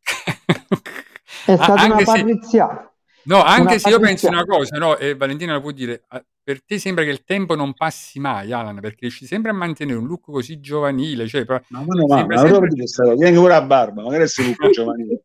[1.45, 2.93] È stata una anche se- patrizia.
[3.23, 3.99] No, anche Una se io Patrizia.
[3.99, 6.03] penso una cosa, no, e Valentina lo può dire,
[6.49, 9.99] per te sembra che il tempo non passi mai, Alan, perché riesci sempre a mantenere
[9.99, 13.61] un look così giovanile, cioè, ma Sembra ma sempre- di questa cosa, viene pure a
[13.61, 15.21] barba magari si lupo giovanile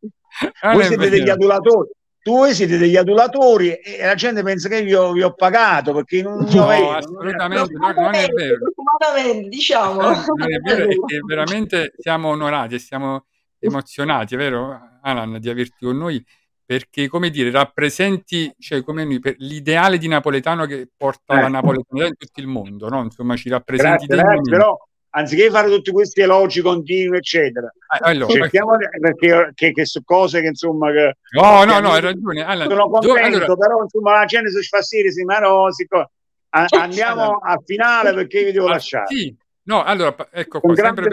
[0.61, 1.89] Ah, voi è siete degli adulatori
[2.25, 6.41] voi siete degli adulatori e la gente pensa che io vi ho pagato perché non
[6.41, 8.59] No, io vedo, non è- assolutamente, no, non è vero.
[8.75, 10.01] Fortunatamente, diciamo.
[10.03, 13.25] Non è vero, è che veramente siamo onorati e siamo
[13.59, 16.23] emozionati, è vero, Alan, di averti con noi,
[16.67, 21.51] perché, come dire, rappresenti, cioè, come noi, l'ideale di napoletano che porta la Eh.
[21.51, 23.03] napoletanità in tutto il mondo, no?
[23.03, 24.51] Insomma, ci rappresenti grazie, degnamente.
[24.51, 24.77] però
[25.17, 30.03] anziché fare tutti questi elogi continui eccetera Eh, allora, cerchiamo di- perché che, che su
[30.03, 32.43] cose che insomma che No, no, no, hai ragione.
[32.43, 36.09] Alan, sono contento allora, però insomma la gente si fa sì, sì ma no siccome-
[36.49, 41.09] a- andiamo al finale perché vi devo ah, lasciare sì, No, allora, ecco qua, per-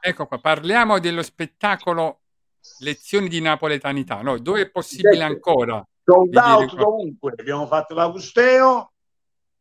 [0.00, 2.22] ecco qua, parliamo dello spettacolo
[2.80, 4.38] Lezioni di napoletanità, no?
[4.38, 7.34] Dove è possibile ancora Sold out dovunque.
[7.36, 8.92] Abbiamo fatto l'Agusteo.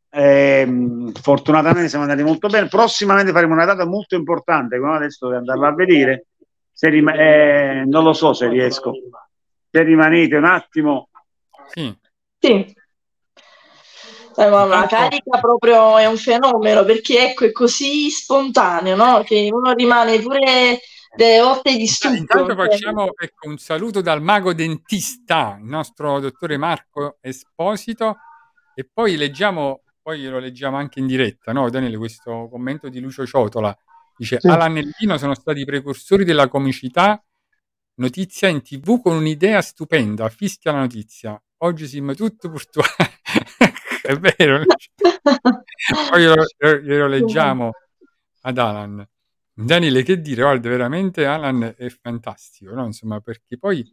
[0.09, 2.67] ehm, fortunatamente siamo andati molto bene.
[2.67, 4.79] Prossimamente faremo una data molto importante.
[4.79, 6.27] Come adesso devo andarla a vedere.
[6.71, 8.93] Se rima- eh, non lo so se riesco.
[9.69, 11.09] Se rimanete un attimo,
[11.67, 11.93] Sì,
[12.39, 12.75] Sì.
[14.39, 19.23] Eh, ma la carica proprio è un fenomeno perché ecco è così spontaneo, no?
[19.23, 20.79] Che uno rimane pure
[21.17, 22.15] delle volte di stucco.
[22.15, 28.17] Intanto cioè- facciamo ecco, un saluto dal mago dentista, il nostro dottore Marco Esposito,
[28.75, 33.25] e poi leggiamo, poi lo leggiamo anche in diretta, no, Daniele, questo commento di Lucio
[33.25, 33.75] Ciotola.
[34.15, 34.47] Dice, Sì.
[34.47, 37.21] Alan e Lino sono stati i precursori della comicità,
[37.95, 41.41] notizia in tv con un'idea stupenda, fischia la notizia.
[41.57, 43.19] Oggi siamo tutto virtuale.
[44.03, 44.63] È vero.
[46.09, 46.45] poi glielo,
[46.81, 47.71] glielo leggiamo
[48.41, 49.07] ad Alan.
[49.59, 50.43] Daniele, che dire?
[50.43, 52.85] Guarda, veramente Alan è fantastico, no?
[52.85, 53.83] Insomma, perché poi,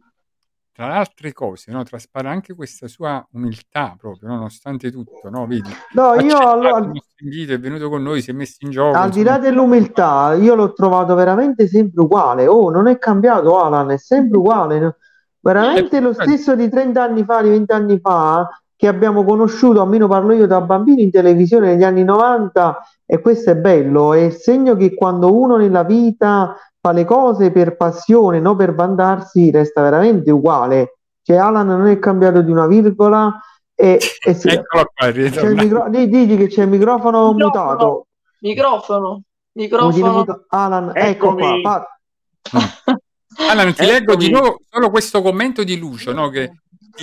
[0.71, 1.81] tra le altre cose, no?
[1.83, 4.35] traspare anche questa sua umiltà proprio, no?
[4.35, 5.47] nonostante tutto, no?
[5.47, 5.71] Vedi?
[5.93, 8.95] No, io allora, invito, è venuto con noi, si è messo in gioco.
[8.95, 12.45] al di là dell'umiltà, io l'ho trovato veramente sempre uguale.
[12.45, 14.97] Oh, non è cambiato Alan, è sempre uguale.
[15.39, 18.47] Veramente lo stesso di 30 anni fa, di 20 anni fa,
[18.77, 23.51] che abbiamo conosciuto, almeno parlo io da bambino in televisione negli anni 90, e questo
[23.51, 28.39] è bello, è il segno che quando uno nella vita fa le cose per passione,
[28.39, 30.97] non per vantarsi, resta veramente uguale.
[31.23, 33.39] Cioè, Alan non è cambiato di una virgola
[33.73, 37.63] e, e si- Eccolo qua, c'è micro- di- Dici che c'è il microfono Microfono.
[37.65, 38.07] mutato.
[38.41, 39.21] Microfono,
[39.53, 40.11] microfono.
[40.13, 41.45] muta- Alan, ecco qua.
[41.47, 41.61] Eccomi.
[41.63, 41.87] fa-
[43.49, 44.41] Alan, ti leggo di Eccomi.
[44.41, 46.29] nuovo solo questo commento di Lucio, no?
[46.29, 46.51] che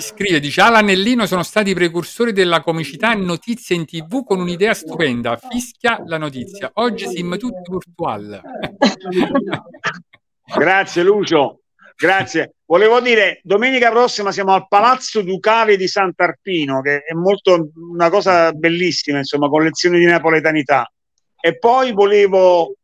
[0.00, 4.40] scrive, dice Alan e Lino sono stati i precursori della comicità notizie in tv con
[4.40, 6.70] un'idea stupenda, fischia la notizia.
[6.74, 8.40] Oggi siamo tutti virtual.
[10.54, 11.60] Grazie Lucio,
[11.96, 12.54] grazie.
[12.66, 18.52] Volevo dire, domenica prossima siamo al Palazzo Ducale di Sant'Arpino, che è molto una cosa
[18.52, 20.90] bellissima, insomma, con lezioni di napoletanità.
[21.40, 22.74] E poi volevo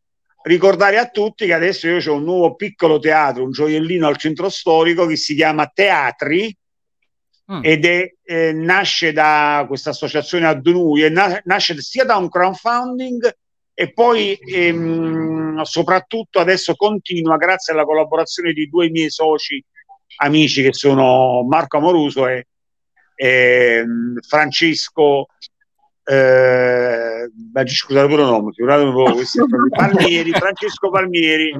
[0.42, 4.48] ricordare a tutti che adesso io ho un nuovo piccolo teatro, un gioiellino al centro
[4.48, 6.56] storico che si chiama Teatri
[7.50, 7.60] Mm.
[7.62, 12.28] ed è, eh, nasce da questa associazione a Dunui e na- nasce sia da un
[12.28, 13.36] crowdfunding
[13.72, 19.64] e poi ehm, soprattutto adesso continua grazie alla collaborazione di due miei soci
[20.16, 22.46] amici che sono Marco Amoruso e,
[23.14, 25.28] ehm, Francesco
[26.04, 27.30] eh,
[27.64, 28.52] scusate pure il nome
[29.74, 31.56] Palmieri Francesco Palmieri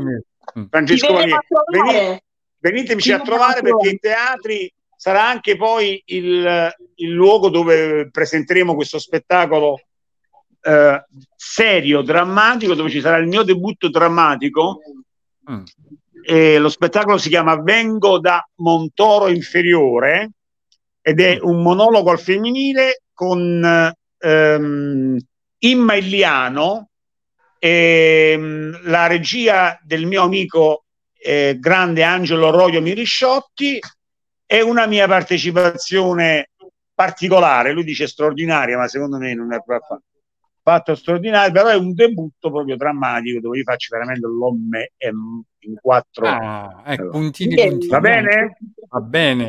[0.59, 0.65] Mm.
[0.71, 2.23] Francesco Palmieri a trovare.
[2.59, 8.75] venitemici Ti a trovare perché i teatri sarà anche poi il, il luogo dove presenteremo
[8.75, 9.81] questo spettacolo
[10.61, 11.05] eh,
[11.37, 14.81] serio, drammatico, dove ci sarà il mio debutto drammatico.
[15.49, 15.63] Mm.
[16.25, 20.33] E lo spettacolo si chiama Vengo da Montoro Inferiore
[21.01, 25.19] ed è un monologo al femminile con ehm,
[25.59, 26.89] Imma Illiano,
[27.61, 30.83] ehm, la regia del mio amico
[31.17, 33.79] eh, grande Angelo Roio Mirisciotti
[34.51, 36.53] e una mia partecipazione
[36.95, 40.01] particolare, lui dice straordinaria, ma secondo me non è proprio
[40.63, 46.27] fatto straordinario, però è un debutto proprio drammatico dove io faccio veramente l'homme in quattro.
[46.27, 47.19] Ah, ecco, Allora.
[47.19, 47.87] puntini, puntini.
[47.89, 48.57] Va bene?
[48.89, 49.49] Va bene.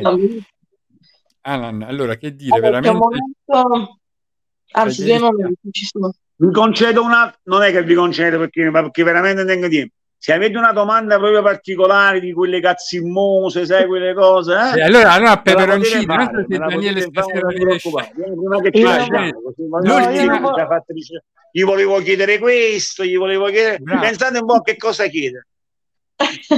[1.42, 2.98] Alan, allora che dire, Allora, veramente...
[3.46, 3.98] momento-
[4.72, 6.12] Anzi, due momenti ci sono.
[6.36, 9.94] Vi concedo una, non è che vi concedo perché, ma perché veramente tengo tempo.
[10.22, 14.78] Se avete una domanda proprio particolare di quelle cazzimose, sai, quelle cose, eh?
[14.80, 17.64] Eh, allora, allora peperoncino, fare, non so se Daniele stasera riesce.
[17.64, 18.12] preoccupate.
[18.12, 19.30] Prima che ci Io- lasciamo,
[19.80, 20.82] L'ultima-
[21.50, 23.78] Gli volevo chiedere questo, gli volevo chiedere.
[23.78, 24.00] Bravo.
[24.02, 25.46] Pensate un po' che cosa chiedere.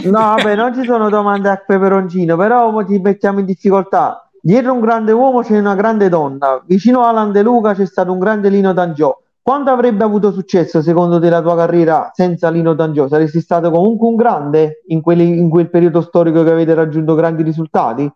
[0.07, 4.29] No, vabbè, non ci sono domande a peperoncino, però ti mettiamo in difficoltà.
[4.41, 8.11] Dietro un grande uomo c'è una grande donna, vicino a Alan De Luca c'è stato
[8.11, 9.22] un grande Lino D'Angio.
[9.45, 13.09] Quanto avrebbe avuto successo secondo te la tua carriera senza Lino D'Angio?
[13.09, 17.43] Saresti stato comunque un grande in, quelli- in quel periodo storico che avete raggiunto grandi
[17.43, 18.09] risultati?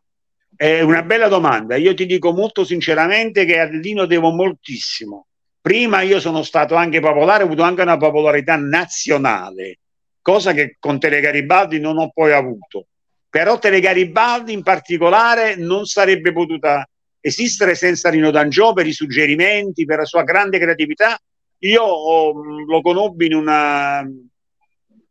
[0.55, 1.75] È una bella domanda.
[1.75, 5.27] Io ti dico molto sinceramente che a Lino devo moltissimo.
[5.61, 9.81] Prima io sono stato anche popolare, ho avuto anche una popolarità nazionale,
[10.23, 12.87] cosa che con Telegaribaldi non ho poi avuto.
[13.29, 16.89] Però Telegaribaldi in particolare non sarebbe potuta
[17.27, 21.19] esistere senza Lino D'Angio per i suggerimenti, per la sua grande creatività.
[21.61, 24.09] Io oh, lo conobbi in una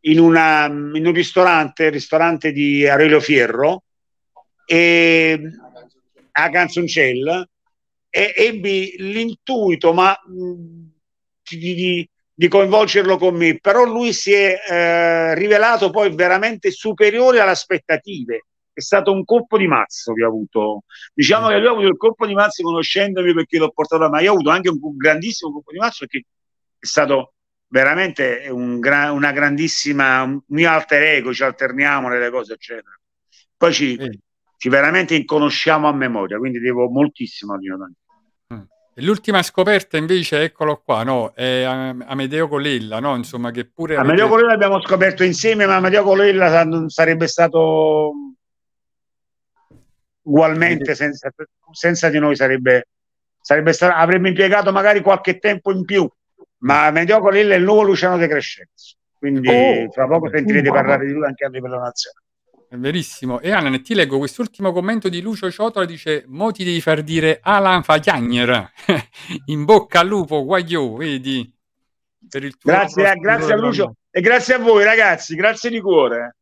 [0.00, 3.82] in, una, in un ristorante, il ristorante di Aurelio Fierro,
[4.64, 5.40] e
[6.30, 7.46] a Canzoncella
[8.08, 15.34] e ebbi l'intuito, ma di, di- di coinvolgerlo con me, però lui si è eh,
[15.34, 18.44] rivelato poi veramente superiore alle aspettative.
[18.76, 20.82] È stato un colpo di mazzo che ho avuto.
[21.14, 24.32] Diciamo che lui ha avuto il colpo di mazzo conoscendomi perché l'ho portato, ma io
[24.32, 26.26] ho avuto anche un grandissimo colpo di mazzo perché
[26.78, 27.32] è stato
[27.68, 32.94] veramente un gra- una grandissima, un mio alter ego, ci alterniamo nelle cose, eccetera.
[33.56, 34.20] Poi ci, Vedi.
[34.58, 37.94] ci veramente conosciamo a memoria, quindi devo moltissimo a D'Angelo.
[38.98, 41.32] E L'ultima scoperta invece, eccolo qua, no?
[41.34, 43.14] È Am- Amedeo Colella, no?
[43.14, 48.12] Insomma, che pure Amedeo avete- Colella l'abbiamo scoperto insieme, ma Amedeo Colella sarebbe stato
[50.26, 51.30] ugualmente senza,
[51.72, 52.88] senza di noi sarebbe,
[53.40, 56.08] sarebbe stato, avrebbe impiegato magari qualche tempo in più,
[56.58, 58.96] ma Amedeo Colella è il nuovo Luciano De Crescenzo.
[59.18, 59.90] Quindi Oh.
[59.90, 62.24] fra poco sentirete parlare di lui anche a livello nazionale.
[62.68, 63.40] È verissimo.
[63.40, 67.38] E Alan, ti leggo quest'ultimo commento di Lucio Ciotola, dice Mo ti devi far dire
[67.40, 68.70] Alan Fagagner.
[69.46, 71.50] In bocca al lupo, guagliò, vedi?
[72.28, 73.56] Per il tuo Grazie, prossimo grazie a.
[73.56, 76.36] Lucio e grazie a voi ragazzi, grazie di cuore.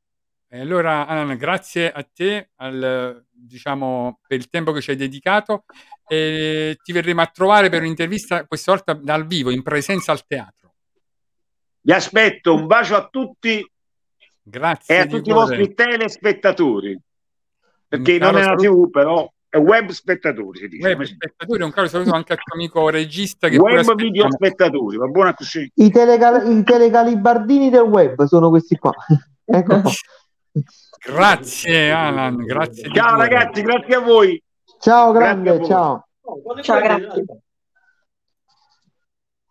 [0.55, 5.65] E allora, Alan, grazie a te al, diciamo, per il tempo che ci hai dedicato.
[6.07, 10.75] E ti verremo a trovare per un'intervista, questa volta dal vivo, in presenza al teatro.
[11.81, 13.69] Vi aspetto, un bacio a tutti
[14.41, 15.57] Grazie e a tutti i cuore.
[15.57, 17.01] vostri telespettatori.
[17.89, 18.63] Perché non è una saluto.
[18.63, 20.87] TV, però è web spettatori, si dice.
[20.87, 25.07] Web spettatori, un caro saluto anche al tuo amico regista che Web video spettatori, va
[25.07, 25.69] buona così.
[25.75, 28.93] I, telecal- i telecalibardini del web sono questi qua.
[29.45, 29.91] ecco qua.
[31.05, 34.43] Grazie Alan, grazie Ciao ragazzi, grazie a voi.
[34.79, 35.67] Ciao grande, voi.
[35.67, 36.07] ciao.
[36.63, 37.25] Ciao, grazie.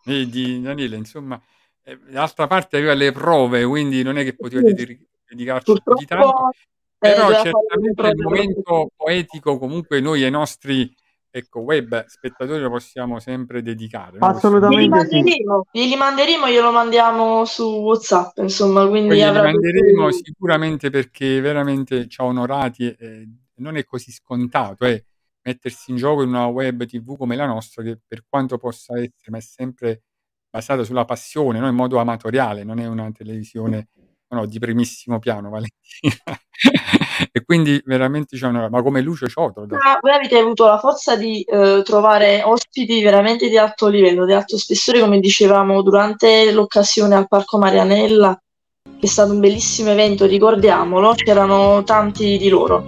[0.04, 1.40] Vedi Daniele, insomma,
[1.82, 6.04] eh, d'altra parte aveva le prove, quindi non è che poteva dedi- dedicarci più di
[6.06, 10.94] tanto, Purtroppo eh, però certamente il momento poetico comunque noi ai nostri
[11.36, 14.18] ecco, web spettatori lo possiamo sempre dedicare.
[14.18, 14.26] no?
[14.26, 14.82] Assolutamente.
[14.82, 15.14] Sì.
[15.14, 21.40] manderemo, glieli manderemo, glielo mandiamo su WhatsApp, insomma, quindi li avrà manderemo tutti- sicuramente perché
[21.40, 25.04] veramente ci ha onorati e non è così scontato eh,
[25.42, 29.30] mettersi in gioco in una web tv come la nostra che per quanto possa essere
[29.30, 30.02] ma è sempre
[30.50, 31.68] basata sulla passione no?
[31.68, 33.88] in modo amatoriale non è una televisione
[34.34, 36.38] no, di primissimo piano Valentina
[37.32, 41.16] e quindi veramente ha onorato ma come Lucio Ciotolo Ah, Voi avete avuto la forza
[41.16, 47.14] di eh, trovare ospiti veramente di alto livello, di alto spessore, come dicevamo durante l'occasione
[47.14, 48.38] al Parco Marianella,
[48.82, 52.84] che è stato un bellissimo evento, ricordiamolo, c'erano tanti di loro.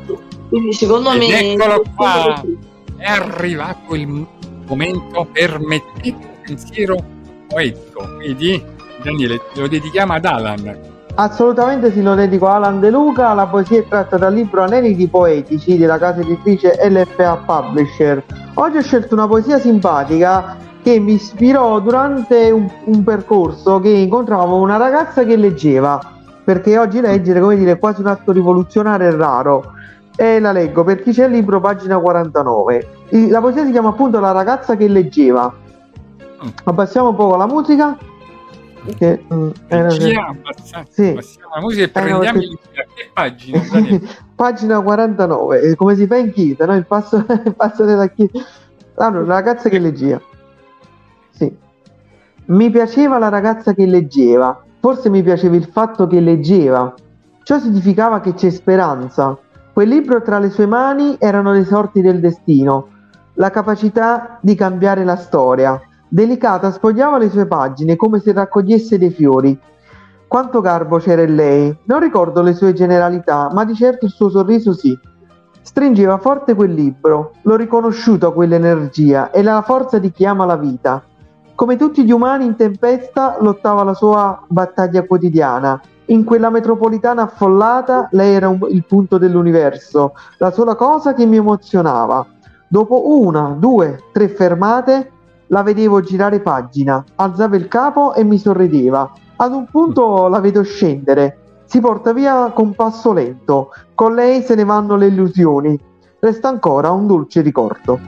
[0.49, 1.53] Quindi secondo Ed me...
[1.53, 2.42] eccolo qua.
[2.97, 4.07] è arrivato il
[4.66, 6.97] momento permettete un pensiero
[7.49, 8.62] poetico vedi
[9.03, 13.33] Daniele lo dedichiamo ad Alan Assolutamente sì, lo dedico a Alan De Luca.
[13.33, 18.23] La poesia è tratta dal libro Aneliti Poetici della casa editrice LFA Publisher.
[18.55, 24.57] Oggi ho scelto una poesia simpatica che mi ispirò durante un, un percorso che incontravamo
[24.57, 25.99] una ragazza che leggeva,
[26.45, 29.73] perché oggi leggere, come dire, è quasi un atto rivoluzionario e raro.
[30.14, 32.89] E la leggo per chi c'è il libro, pagina 49.
[33.11, 35.51] Il- La poesia si chiama appunto La ragazza che leggeva.
[36.45, 36.49] Mm.
[36.64, 37.97] Abbassiamo un po' la musica.
[38.95, 41.09] Che, mm, è una- Regia, abbassa- Sì.
[41.09, 43.61] abbassiamo la musica e prendiamo perché- il a che pagina?
[44.37, 46.74] Pagina 49, eh, come si fa in chiesa, no?
[46.76, 48.32] Il passo, il passo della chiesa.
[48.97, 50.20] Allora, la ragazza che leggeva.
[51.30, 51.55] Sì.
[52.47, 56.95] Mi piaceva la ragazza che leggeva, forse mi piaceva il fatto che leggeva.
[57.43, 59.37] Ciò significava che c'è speranza.
[59.72, 62.89] Quel libro tra le sue mani erano le sorti del destino,
[63.34, 65.80] la capacità di cambiare la storia.
[66.09, 69.59] Delicata sfogliava le sue pagine come se raccogliesse dei fiori.
[70.29, 71.79] Quanto garbo c'era in lei.
[71.85, 74.97] Non ricordo le sue generalità, ma di certo il suo sorriso sì.
[75.63, 81.03] Stringeva forte quel libro, l'ho riconosciuto quell'energia e la forza di chi ama la vita.
[81.57, 85.81] Come tutti gli umani in tempesta, lottava la sua battaglia quotidiana.
[86.07, 91.37] In quella metropolitana affollata, lei era un- il punto dell'universo, la sola cosa che mi
[91.37, 92.25] emozionava.
[92.69, 95.11] Dopo una, due, tre fermate,
[95.49, 99.11] la vedevo girare pagina, alzava il capo e mi sorrideva.
[99.36, 104.55] Ad un punto la vedo scendere, si porta via con passo lento, con lei se
[104.55, 105.78] ne vanno le illusioni.
[106.18, 108.01] Resta ancora un dolce ricordo.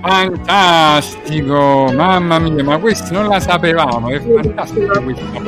[0.00, 5.40] fantastico mamma mia ma questi non la sapevamo è fantastica questa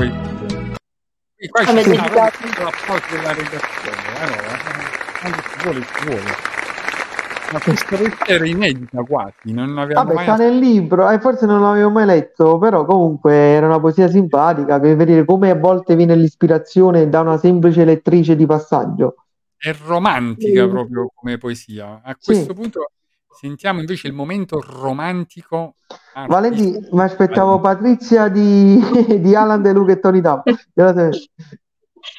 [1.37, 4.51] Qui qua ci proprio l'appoggio della redazione allora,
[5.23, 5.33] eh,
[5.63, 6.56] vuole ci vuole
[7.53, 11.61] ma questa era inedita quasi non l'avevamo Vabbè, mai sta nel libro, e forse non
[11.61, 16.17] l'avevo mai letto, però comunque era una poesia simpatica per vedere come a volte viene
[16.17, 19.15] l'ispirazione da una semplice lettrice di passaggio.
[19.59, 20.69] è romantica Sì.
[20.69, 22.01] proprio come poesia.
[22.05, 22.33] A Sì.
[22.33, 22.91] questo punto
[23.39, 25.75] Sentiamo invece il momento romantico.
[26.27, 26.97] Valenti, artistico.
[26.97, 28.81] mi aspettavo Patrizia di,
[29.21, 30.43] di Alan De Luca e Tony Tam.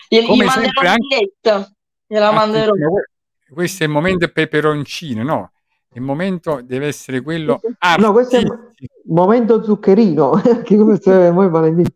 [0.10, 1.70] Gli Come manderò anche- biglietto,
[2.06, 2.70] gliela manderò.
[2.72, 3.10] Attenzione,
[3.50, 5.52] Questo è il momento peperoncino, no?
[5.94, 7.60] Il momento deve essere quello
[7.98, 8.94] No, questo è il artistico.
[9.06, 10.42] momento zuccherino.
[10.64, 11.90] che come se voi Valentino.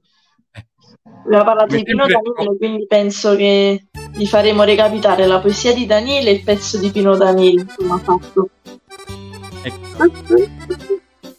[1.24, 5.86] Abbiamo parlato Come di Pino Danilo, quindi penso che gli faremo recapitare la poesia di
[5.86, 7.62] Daniele e il pezzo di Pino Danilo.
[7.62, 8.50] Insomma, fatto.
[9.62, 10.10] Ecco.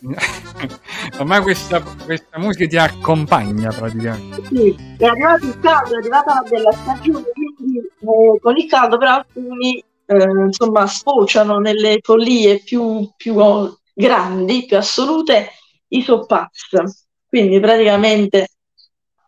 [1.18, 4.46] Ormai questa, questa musica ti accompagna praticamente.
[4.46, 8.98] Sì, è arrivato il caldo, è arrivata la bella stagione, quindi eh, con il caldo
[8.98, 13.34] però alcuni eh, insomma sfociano nelle follie più, più
[13.94, 15.50] grandi, più assolute,
[15.88, 16.48] i soppaz.
[17.28, 18.48] Quindi praticamente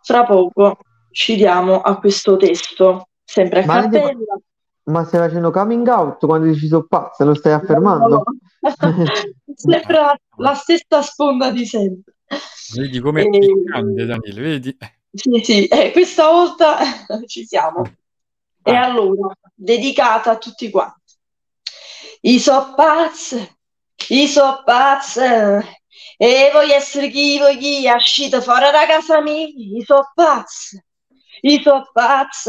[0.03, 0.79] fra poco
[1.11, 4.39] ci diamo a questo testo, sempre a Valenti, cappella.
[4.87, 8.23] Ma stai facendo coming out quando dici sono pazza, lo stai affermando?
[9.55, 12.13] sempre la, la stessa sponda di sempre.
[12.75, 14.77] Vedi come è E- piccante, Daniele, vedi?
[15.11, 16.77] Sì, sì, eh, questa volta
[17.27, 17.83] ci siamo.
[18.67, 18.85] E Ah.
[18.85, 21.15] allora, dedicata a tutti quanti.
[22.23, 23.35] I so pazz,
[24.09, 25.17] i so pazz,
[26.17, 30.75] e voglio essere chi, voglio chi, è uscito fuori da casa mia, i so pazz,
[31.43, 32.49] i so pazz.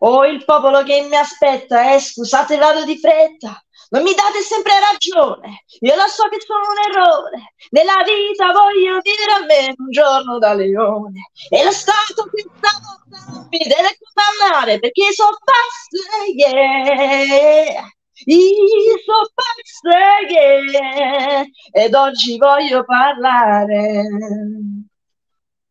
[0.00, 3.60] Oh, il popolo che mi aspetta, eh, scusate, vado di fretta.
[3.90, 7.54] Non mi date sempre ragione, io lo so che sono un errore.
[7.70, 11.30] Nella vita voglio vivere almeno un giorno da leone.
[11.48, 17.88] E lo Stato questa volta mi deve condannare perché sono pazze, yeah.
[18.24, 21.44] Io sono pazze, yeah.
[21.72, 24.02] Ed oggi voglio parlare.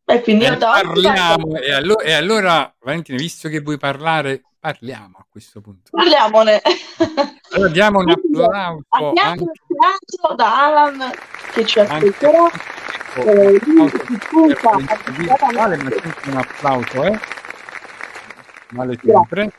[0.06, 5.26] E quindi Eh, parliamo, e allora, e allora, Valentina, visto che vuoi parlare, parliamo a
[5.28, 5.90] questo punto.
[5.90, 6.60] parliamone.
[7.50, 11.10] Allora diamo un applauso Abbiamo anche, un da Alan
[11.52, 12.46] che ci anche aspetterà.
[12.46, 13.58] ecco, Eh,
[15.16, 17.18] virtuale, ma sempre un applauso, eh?
[18.70, 19.12] Vale Grazie.
[19.12, 19.52] sempre.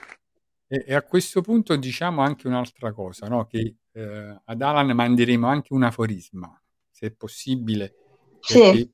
[0.67, 3.45] E, e a questo punto diciamo anche un'altra cosa, no?
[3.47, 7.95] Che eh, ad Alan manderemo anche un aforisma, se è possibile,
[8.39, 8.87] Sì.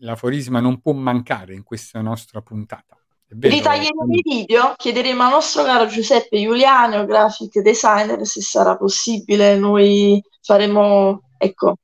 [0.00, 2.96] l'aforisma non può mancare in questa nostra puntata.
[3.30, 9.54] Ritaglieremo i video, chiederemo al nostro caro Giuseppe Giuliano, graphic designer, se sarà possibile.
[9.58, 11.74] Noi faremo, ecco,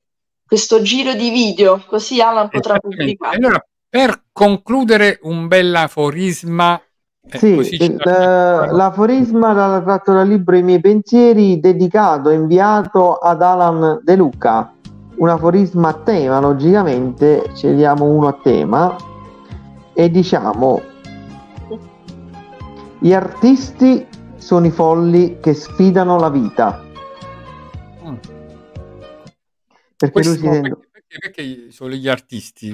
[0.43, 3.35] questo giro di video, così Alan potrà pubblicare.
[3.37, 6.81] Allora, per concludere un bel aforisma,
[7.29, 13.43] eh, Sì, lasciamo- l'aforisma dal- tratto dal libro I miei pensieri, dedicato e inviato ad
[13.43, 14.73] Alan De Luca.
[15.17, 18.95] Un aforisma a tema, logicamente, scegliamo uno a tema
[19.93, 20.81] e diciamo:
[22.99, 24.05] Gli artisti
[24.37, 26.83] sono i folli che sfidano la vita.
[28.05, 28.15] Mm.
[29.97, 32.69] Perché Questo- lui si perché, perché- perché solo gli artisti?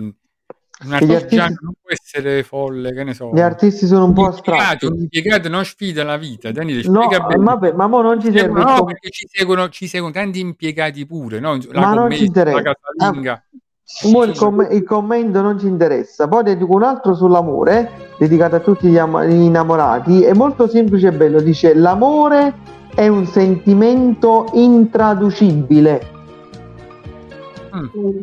[0.84, 3.30] Un artigiano artisti- non può essere folle, che ne so.
[3.34, 4.86] Gli artisti sono un po' astratti.
[4.88, 6.52] un impiegato non sfida la vita.
[6.52, 10.14] Daniele, No, vabbè, ma mo non ci serve no, com- perché ci seguono, ci seguono
[10.14, 11.56] tanti impiegati pure, no?
[11.70, 12.62] La Ma non commessa, ci interessa.
[12.62, 13.46] la casalinga.
[14.04, 16.28] Mo il, com- il commento non ci interessa.
[16.28, 20.24] Poi dedico un altro sull'amore, dedicato a tutti gli, am- gli innamorati.
[20.24, 21.40] È molto semplice e bello.
[21.40, 22.56] Dice: L'amore
[22.96, 26.10] è un sentimento intraducibile.
[27.76, 28.22] Mm.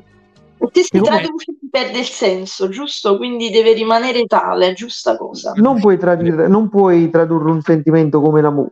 [0.73, 3.17] Se si traduce perde il senso, giusto?
[3.17, 5.53] Quindi deve rimanere tale, giusta cosa.
[5.55, 8.71] Non puoi, tradurre, non puoi tradurre un sentimento come l'amore.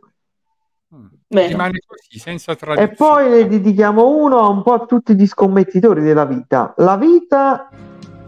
[1.29, 1.47] Bene.
[1.49, 2.93] Rimane così, senza E traduzione.
[2.95, 6.73] poi ne dedichiamo uno un po' a tutti gli scommettitori della vita.
[6.77, 7.69] La vita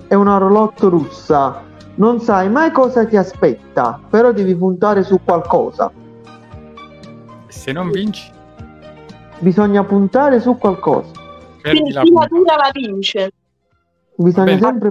[0.07, 1.63] è una roulotte russa.
[1.95, 5.91] Non sai mai cosa ti aspetta, però devi puntare su qualcosa.
[7.47, 8.37] Se non vinci,
[9.41, 11.11] Bisogna puntare su qualcosa.
[11.61, 13.31] perdi Quindi la dura la vince.
[14.15, 14.59] Bisogna bene.
[14.59, 14.89] sempre.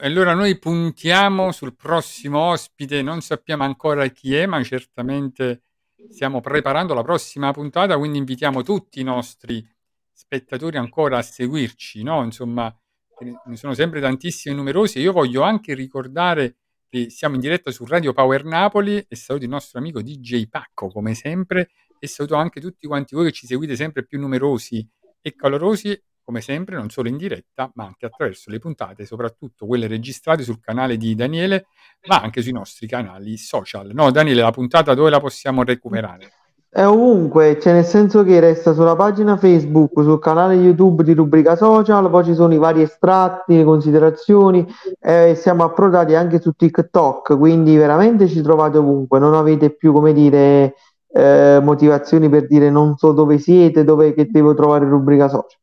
[0.00, 5.62] E Allora noi puntiamo sul prossimo ospite, non sappiamo ancora chi è, ma certamente
[6.10, 9.66] stiamo preparando la prossima puntata, quindi invitiamo tutti i nostri
[10.12, 12.22] spettatori ancora a seguirci, no?
[12.24, 12.74] Insomma,
[13.20, 15.00] ne sono sempre tantissimi e numerosi.
[15.00, 16.56] Io voglio anche ricordare
[16.88, 20.88] che siamo in diretta su Radio Power Napoli e saluto il nostro amico DJ Pacco,
[20.88, 24.86] come sempre, e saluto anche tutti quanti voi che ci seguite sempre più numerosi
[25.20, 29.86] e calorosi, come sempre, non solo in diretta, ma anche attraverso le puntate, soprattutto quelle
[29.86, 31.68] registrate sul canale di Daniele,
[32.06, 33.92] ma anche sui nostri canali social.
[33.94, 36.30] No, Daniele, la puntata dove la possiamo recuperare?
[36.68, 41.56] È ovunque, cioè nel senso che resta sulla pagina Facebook, sul canale YouTube di Rubrica
[41.56, 44.66] Social, poi ci sono i vari estratti, le considerazioni,
[45.00, 50.12] eh, siamo approdati anche su TikTok, quindi veramente ci trovate ovunque, non avete più, come
[50.12, 50.74] dire,
[51.10, 55.58] eh, motivazioni per dire non so dove siete, dove che devo trovare rubrica social.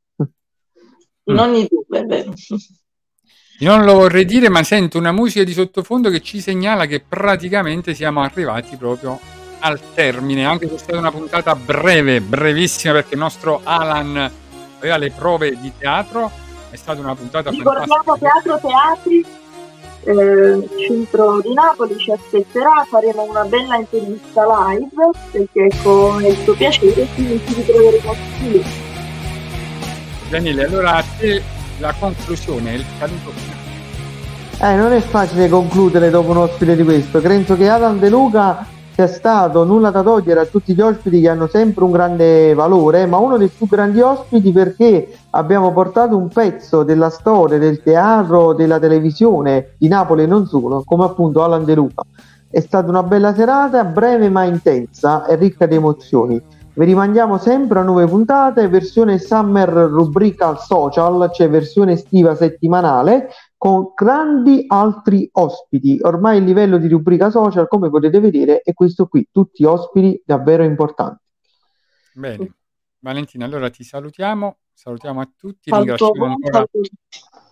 [1.25, 2.33] In ogni dubbio, è vero.
[3.59, 6.99] Io non lo vorrei dire, ma sento una musica di sottofondo che ci segnala che
[6.99, 9.17] praticamente siamo arrivati proprio
[9.59, 14.31] al termine, anche se è stata una puntata breve, brevissima, perché il nostro Alan
[14.77, 16.29] aveva le prove di teatro,
[16.69, 18.41] è stata una puntata Ricordiamo fantastica.
[18.43, 19.25] Teatro Teatri,
[20.03, 26.53] eh, centro di Napoli, ci aspetterà, faremo una bella intervista live, perché è il suo
[26.53, 28.93] piacere, quindi ci ritroveremo qui.
[30.29, 31.41] Daniele, allora a te
[31.79, 33.31] la conclusione, il saluto.
[34.59, 37.19] Eh, non è facile concludere dopo un ospite di questo.
[37.21, 38.65] Credo che Adam De Luca
[38.95, 43.05] sia stato nulla da togliere a tutti gli ospiti che hanno sempre un grande valore,
[43.05, 48.53] ma uno dei più grandi ospiti perché abbiamo portato un pezzo della storia del teatro,
[48.53, 52.03] della televisione di Napoli e non solo, come appunto Alan De Luca.
[52.49, 56.41] È stata una bella serata, breve ma intensa e ricca di emozioni.
[56.77, 63.93] Vi rimandiamo sempre a nuove puntate, versione summer rubrica social, cioè versione estiva settimanale, con
[63.95, 65.99] grandi altri ospiti.
[66.01, 70.63] Ormai il livello di rubrica social, come potete vedere, è questo qui, tutti ospiti davvero
[70.63, 71.23] importanti.
[72.13, 72.53] Bene,
[72.99, 76.65] Valentina, allora ti salutiamo, salutiamo a tutti, ringraziamo ancora,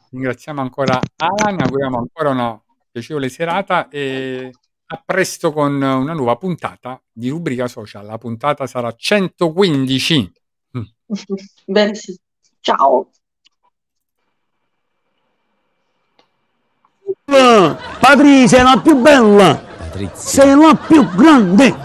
[0.09, 2.61] ringraziamo ancora Alan, auguriamo ancora una
[2.91, 4.51] piacevole serata e
[4.93, 8.05] a presto con una nuova puntata di rubrica social.
[8.05, 10.31] La puntata sarà 115.
[11.65, 12.17] Bene, sì.
[12.59, 13.09] Ciao.
[17.25, 19.72] Patri, sei la più bella!
[20.15, 21.75] Sei la più grande!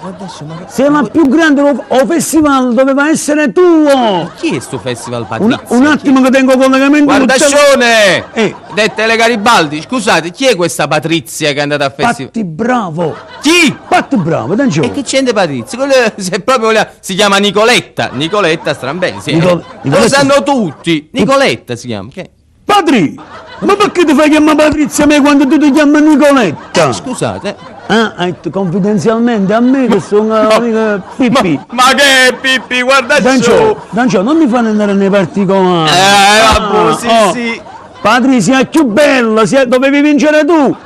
[0.69, 1.61] Sei la più grande!
[1.61, 4.31] Lo, lo festival doveva essere tuo!
[4.37, 5.77] Chi è sto festival Un, Patrizia?
[5.77, 8.33] un attimo che tengo collegamento con Guardascione!
[8.33, 8.55] Eh.
[8.73, 12.31] Dette Garibaldi, scusate, chi è questa Patrizia che è andata a festival?
[12.33, 13.17] Patti bravo!
[13.43, 13.77] Chi?
[13.89, 14.83] Patti bravo, Dancio!
[14.83, 15.77] E che c'entra Patrizia?
[15.79, 18.11] Quello, se proprio voleva- si chiama Nicoletta.
[18.13, 19.35] Nicoletta Strambelli, sì.
[19.35, 21.09] Nicol- Lo Nicoletta- sanno tutti.
[21.13, 22.09] Nicoletta si chiama.
[22.13, 22.31] Che?
[22.69, 23.19] Patri!
[23.61, 26.93] Ma perché ti fai chiamare Patrizia a me quando tu ti chiami Nicoletta?
[26.93, 27.57] Scusate.
[27.87, 31.59] Ah, hai detto confidenzialmente a me che sono amica Pippi.
[31.71, 33.23] Ma che Pippi, guarda su.
[33.23, 35.91] Dancio, Dancio, non mi fanno andare nei particolari.
[35.91, 37.33] Eh, vabbè, sì, oh.
[37.33, 37.61] sì.
[38.03, 39.65] Patri, sia più bella, sia...
[39.65, 40.77] dovevi vincere tu.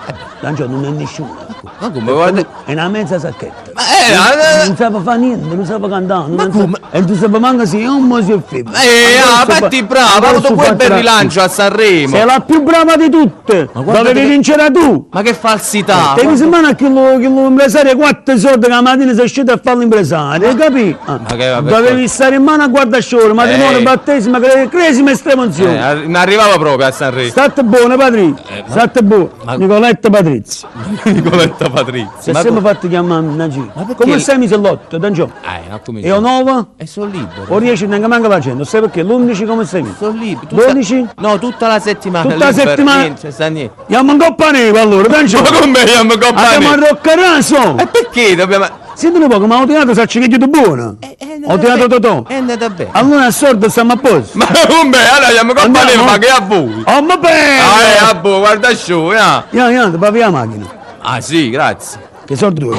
[0.41, 1.37] Dancio, non è nessuno.
[1.81, 2.47] Ma come guarda?
[2.65, 3.72] È una mezza sacchetta.
[3.83, 6.29] Eh, Non sapeva fare niente, non sapeva cantare.
[6.29, 6.79] Ma Non come?
[6.91, 8.71] E tu sapeva manco se è un si è femmina.
[8.81, 12.15] eh, fatti fa- bravo, ha avuto pure il bel rilancio a Sanremo.
[12.17, 13.69] Sei la più brava di tutte.
[13.73, 15.09] Dovevi vincere tu.
[15.11, 16.15] Ma che falsità.
[16.35, 20.49] Sembrare che lo- che l'impresario quattro soldi che la mattina sei uscito a fare l'impresario,
[20.49, 20.99] hai capito?
[21.05, 21.61] Ah.
[21.61, 23.83] Dovevi stare in mano a guardasciore, matrimonio, Eh.
[23.83, 25.83] battesimo, cre- cresima e Eh, estremozione.
[25.83, 27.31] arri- mi arrivava proprio a Sanremo.
[27.31, 28.45] State buone, Patrizia.
[28.49, 29.31] Eh, ma- State buone.
[29.57, 30.69] Nicoletta Patrizia.
[31.05, 32.11] Nicoletta Patrizia.
[32.19, 33.72] Si è Ma sempre come- fatto chiamare una gita.
[33.75, 35.31] Ma perché- Come sei messo l'otto, Dancio?
[35.43, 36.65] Eh, ma come E o nove?
[36.77, 37.45] E sono libero.
[37.49, 39.03] O riesci neanche manca facendo, sai perché?
[39.03, 39.85] L'11 come sei?
[39.99, 40.47] Sono libero.
[40.47, 41.07] Tutta- 12?
[41.17, 42.31] No, tutta la settimana.
[42.33, 43.01] Tutta la settimana?
[43.03, 43.75] Niente, sta niente.
[43.83, 45.41] Andiamo in Coppa Neve allora, Dancio.
[45.43, 46.89] Ma come andiamo a Andiamo a?
[46.89, 47.79] Roccaraso.
[47.79, 48.81] E perché dobbiamo...
[48.95, 50.97] Senti un po', come ho tirato, sa è tutto buono.
[51.01, 52.01] Eh, è Ho tirato bene.
[52.01, 52.25] Totò.
[52.27, 52.91] È andata bene.
[52.93, 54.37] Allora a sordo stiamo a posto.
[54.37, 54.97] Ma come?
[55.09, 56.05] Allora andiamo compagnia, Andiamo.
[56.05, 56.83] ma che a voi?
[56.87, 58.11] Oh, ma Ah, eh, bene!
[58.11, 59.43] a voi, guarda su, eh.
[59.57, 60.67] Io, io, pavi la macchina.
[61.01, 62.11] Ah, sì, grazie.
[62.33, 62.77] Che sordo tu?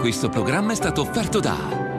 [0.00, 1.89] Questo programma è stato offerto da